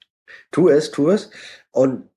Tu 0.51 0.69
es, 0.69 0.91
tu 0.91 1.11
es 1.11 1.31
und 1.71 2.09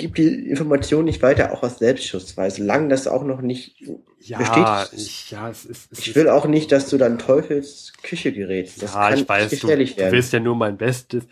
gib 0.00 0.14
die 0.14 0.48
Information 0.48 1.04
nicht 1.04 1.22
weiter, 1.22 1.52
auch 1.52 1.62
aus 1.62 1.78
Selbstschutz, 1.78 2.36
weil 2.36 2.50
solange 2.50 2.88
das 2.88 3.06
auch 3.06 3.22
noch 3.22 3.42
nicht 3.42 3.80
ja, 4.18 4.38
bestätigt 4.38 4.92
ist. 4.94 5.06
Ich, 5.06 5.30
ja, 5.30 5.50
es 5.50 5.64
ist, 5.64 5.92
es 5.92 5.98
ich 5.98 6.16
will 6.16 6.28
auch 6.28 6.46
nicht, 6.46 6.72
dass 6.72 6.88
du 6.88 6.96
dann 6.96 7.18
Teufels 7.18 7.92
Küche 8.02 8.32
gerätst. 8.32 8.82
Das 8.82 8.94
ja, 8.94 9.14
ich 9.14 9.28
weiß, 9.28 9.50
du, 9.60 9.68
werden. 9.68 9.96
du 9.96 10.12
willst 10.12 10.32
ja 10.32 10.40
nur 10.40 10.56
mein 10.56 10.76
Bestes. 10.78 11.26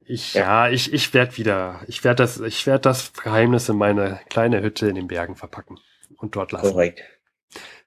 Ich, 0.00 0.34
ja, 0.34 0.66
ja 0.66 0.72
ich, 0.72 0.92
ich 0.92 1.12
werde 1.14 1.36
wieder, 1.36 1.82
ich 1.86 2.02
werde 2.02 2.22
das, 2.22 2.40
ich 2.40 2.66
werde 2.66 2.80
das 2.80 3.12
Geheimnis 3.12 3.68
in 3.68 3.76
meine 3.76 4.20
kleine 4.30 4.62
Hütte 4.62 4.88
in 4.88 4.94
den 4.94 5.06
Bergen 5.06 5.36
verpacken 5.36 5.78
und 6.16 6.34
dort 6.34 6.52
lassen. 6.52 6.72
Korrekt. 6.72 7.02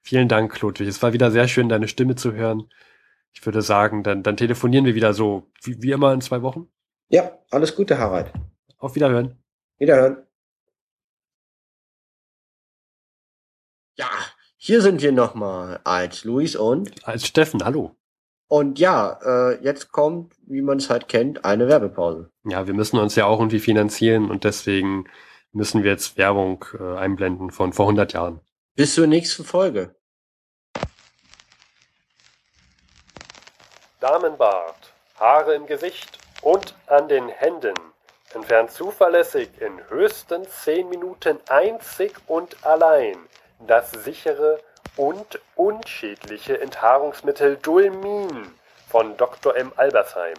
Vielen 0.00 0.28
Dank, 0.28 0.60
Ludwig. 0.60 0.86
Es 0.86 1.02
war 1.02 1.12
wieder 1.12 1.30
sehr 1.30 1.48
schön, 1.48 1.68
deine 1.68 1.88
Stimme 1.88 2.14
zu 2.14 2.32
hören. 2.32 2.68
Ich 3.32 3.44
würde 3.44 3.62
sagen, 3.62 4.04
dann, 4.04 4.22
dann 4.22 4.36
telefonieren 4.36 4.84
wir 4.84 4.94
wieder 4.94 5.12
so 5.12 5.50
wie, 5.62 5.82
wie 5.82 5.90
immer 5.90 6.12
in 6.12 6.20
zwei 6.20 6.42
Wochen. 6.42 6.68
Ja, 7.14 7.30
alles 7.48 7.76
Gute, 7.76 7.96
Harald. 7.96 8.32
Auf 8.78 8.96
Wiederhören. 8.96 9.38
Wiederhören. 9.78 10.26
Ja, 13.96 14.10
hier 14.56 14.82
sind 14.82 15.00
wir 15.00 15.12
nochmal 15.12 15.80
als 15.84 16.24
Luis 16.24 16.56
und 16.56 17.06
als 17.06 17.24
Steffen. 17.24 17.64
Hallo. 17.64 17.94
Und 18.48 18.80
ja, 18.80 19.20
äh, 19.24 19.62
jetzt 19.62 19.92
kommt, 19.92 20.34
wie 20.48 20.60
man 20.60 20.78
es 20.78 20.90
halt 20.90 21.06
kennt, 21.06 21.44
eine 21.44 21.68
Werbepause. 21.68 22.32
Ja, 22.42 22.66
wir 22.66 22.74
müssen 22.74 22.98
uns 22.98 23.14
ja 23.14 23.26
auch 23.26 23.38
irgendwie 23.38 23.60
finanzieren 23.60 24.28
und 24.28 24.42
deswegen 24.42 25.08
müssen 25.52 25.84
wir 25.84 25.92
jetzt 25.92 26.18
Werbung 26.18 26.64
äh, 26.76 26.96
einblenden 26.96 27.52
von 27.52 27.72
vor 27.72 27.84
100 27.84 28.12
Jahren. 28.12 28.40
Bis 28.74 28.94
zur 28.96 29.06
nächsten 29.06 29.44
Folge. 29.44 29.94
Damenbart, 34.00 34.92
Haare 35.14 35.54
im 35.54 35.66
Gesicht 35.68 36.23
und 36.44 36.74
an 36.86 37.08
den 37.08 37.28
Händen. 37.28 37.74
Entfernt 38.34 38.70
zuverlässig 38.70 39.48
in 39.60 39.88
höchstens 39.88 40.62
10 40.62 40.88
Minuten 40.88 41.40
einzig 41.48 42.14
und 42.26 42.64
allein 42.64 43.16
das 43.60 43.90
sichere 43.90 44.60
und 44.96 45.40
unschädliche 45.56 46.60
Enthaarungsmittel 46.60 47.56
Dulmin 47.56 48.54
von 48.88 49.16
Dr. 49.16 49.56
M. 49.56 49.72
Albersheim. 49.76 50.36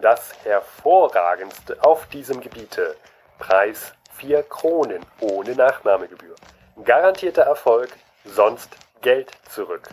Das 0.00 0.32
hervorragendste 0.44 1.76
auf 1.82 2.06
diesem 2.06 2.40
Gebiete. 2.40 2.96
Preis 3.38 3.92
4 4.14 4.42
Kronen 4.44 5.04
ohne 5.20 5.54
Nachnahmegebühr. 5.54 6.36
Garantierter 6.84 7.42
Erfolg, 7.42 7.90
sonst 8.24 8.70
Geld 9.00 9.30
zurück. 9.50 9.88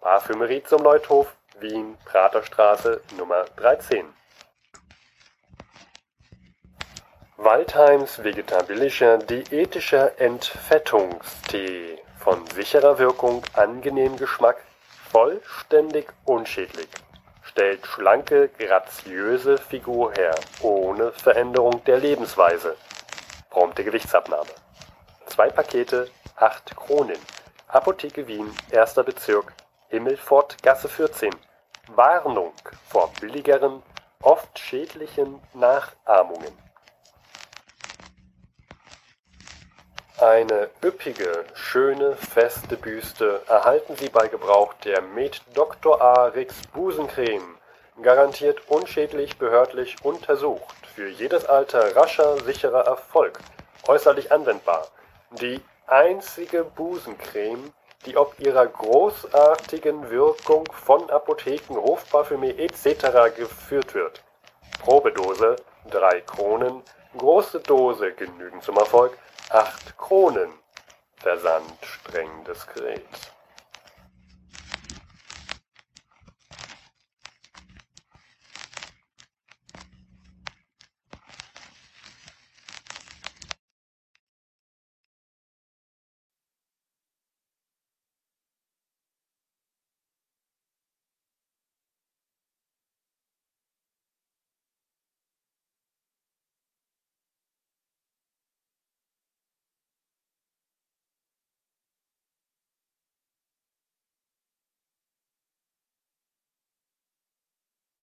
Parfümerie 0.00 0.62
zum 0.62 0.82
Neuthof, 0.82 1.34
Wien, 1.58 1.98
Praterstraße 2.04 3.00
Nummer 3.18 3.44
13. 3.56 4.06
Waldheims 7.36 8.22
vegetabilischer 8.22 9.18
diätischer 9.18 10.20
Entfettungstee 10.20 11.98
von 12.16 12.46
sicherer 12.46 13.00
Wirkung, 13.00 13.42
angenehm 13.54 14.16
Geschmack, 14.16 14.58
vollständig 15.10 16.12
unschädlich. 16.24 16.88
Stellt 17.42 17.84
schlanke, 17.86 18.50
graziöse 18.56 19.58
Figur 19.58 20.12
her, 20.12 20.36
ohne 20.60 21.10
Veränderung 21.10 21.82
der 21.84 21.98
Lebensweise. 21.98 22.76
Prompte 23.50 23.82
Gewichtsabnahme. 23.82 24.50
Zwei 25.26 25.50
Pakete, 25.50 26.08
acht 26.36 26.76
Kronen. 26.76 27.18
Apotheke 27.66 28.28
Wien, 28.28 28.48
erster 28.70 29.02
Bezirk, 29.02 29.52
Himmelfort, 29.88 30.62
Gasse 30.62 30.88
14. 30.88 31.34
Warnung 31.88 32.52
vor 32.88 33.12
billigeren, 33.20 33.82
oft 34.22 34.56
schädlichen 34.56 35.40
Nachahmungen. 35.52 36.63
Eine 40.20 40.70
üppige, 40.80 41.44
schöne, 41.54 42.14
feste 42.14 42.76
Büste 42.76 43.42
erhalten 43.48 43.96
Sie 43.96 44.08
bei 44.08 44.28
Gebrauch 44.28 44.72
der 44.84 45.02
Med 45.02 45.42
Dr. 45.54 46.00
A. 46.00 46.26
Rix 46.26 46.54
Busencreme. 46.72 47.56
Garantiert 48.00 48.60
unschädlich 48.68 49.38
behördlich 49.38 49.96
untersucht. 50.04 50.76
Für 50.94 51.08
jedes 51.08 51.46
Alter 51.46 51.96
rascher, 51.96 52.36
sicherer 52.44 52.86
Erfolg. 52.86 53.40
Äußerlich 53.88 54.30
anwendbar. 54.30 54.86
Die 55.32 55.60
einzige 55.88 56.62
Busencreme, 56.62 57.72
die 58.06 58.16
ob 58.16 58.38
ihrer 58.38 58.68
großartigen 58.68 60.10
Wirkung 60.10 60.64
von 60.70 61.10
Apotheken, 61.10 61.74
Hofparfümie 61.74 62.54
etc. 62.56 63.34
geführt 63.36 63.94
wird. 63.94 64.22
Probedose 64.80 65.56
3 65.90 66.20
Kronen, 66.20 66.82
große 67.18 67.58
Dose 67.58 68.12
genügend 68.12 68.62
zum 68.62 68.76
Erfolg, 68.76 69.18
8 69.50 69.96
Kronen. 69.96 70.52
Versand 71.16 71.78
streng 71.82 72.44
diskret. 72.44 73.30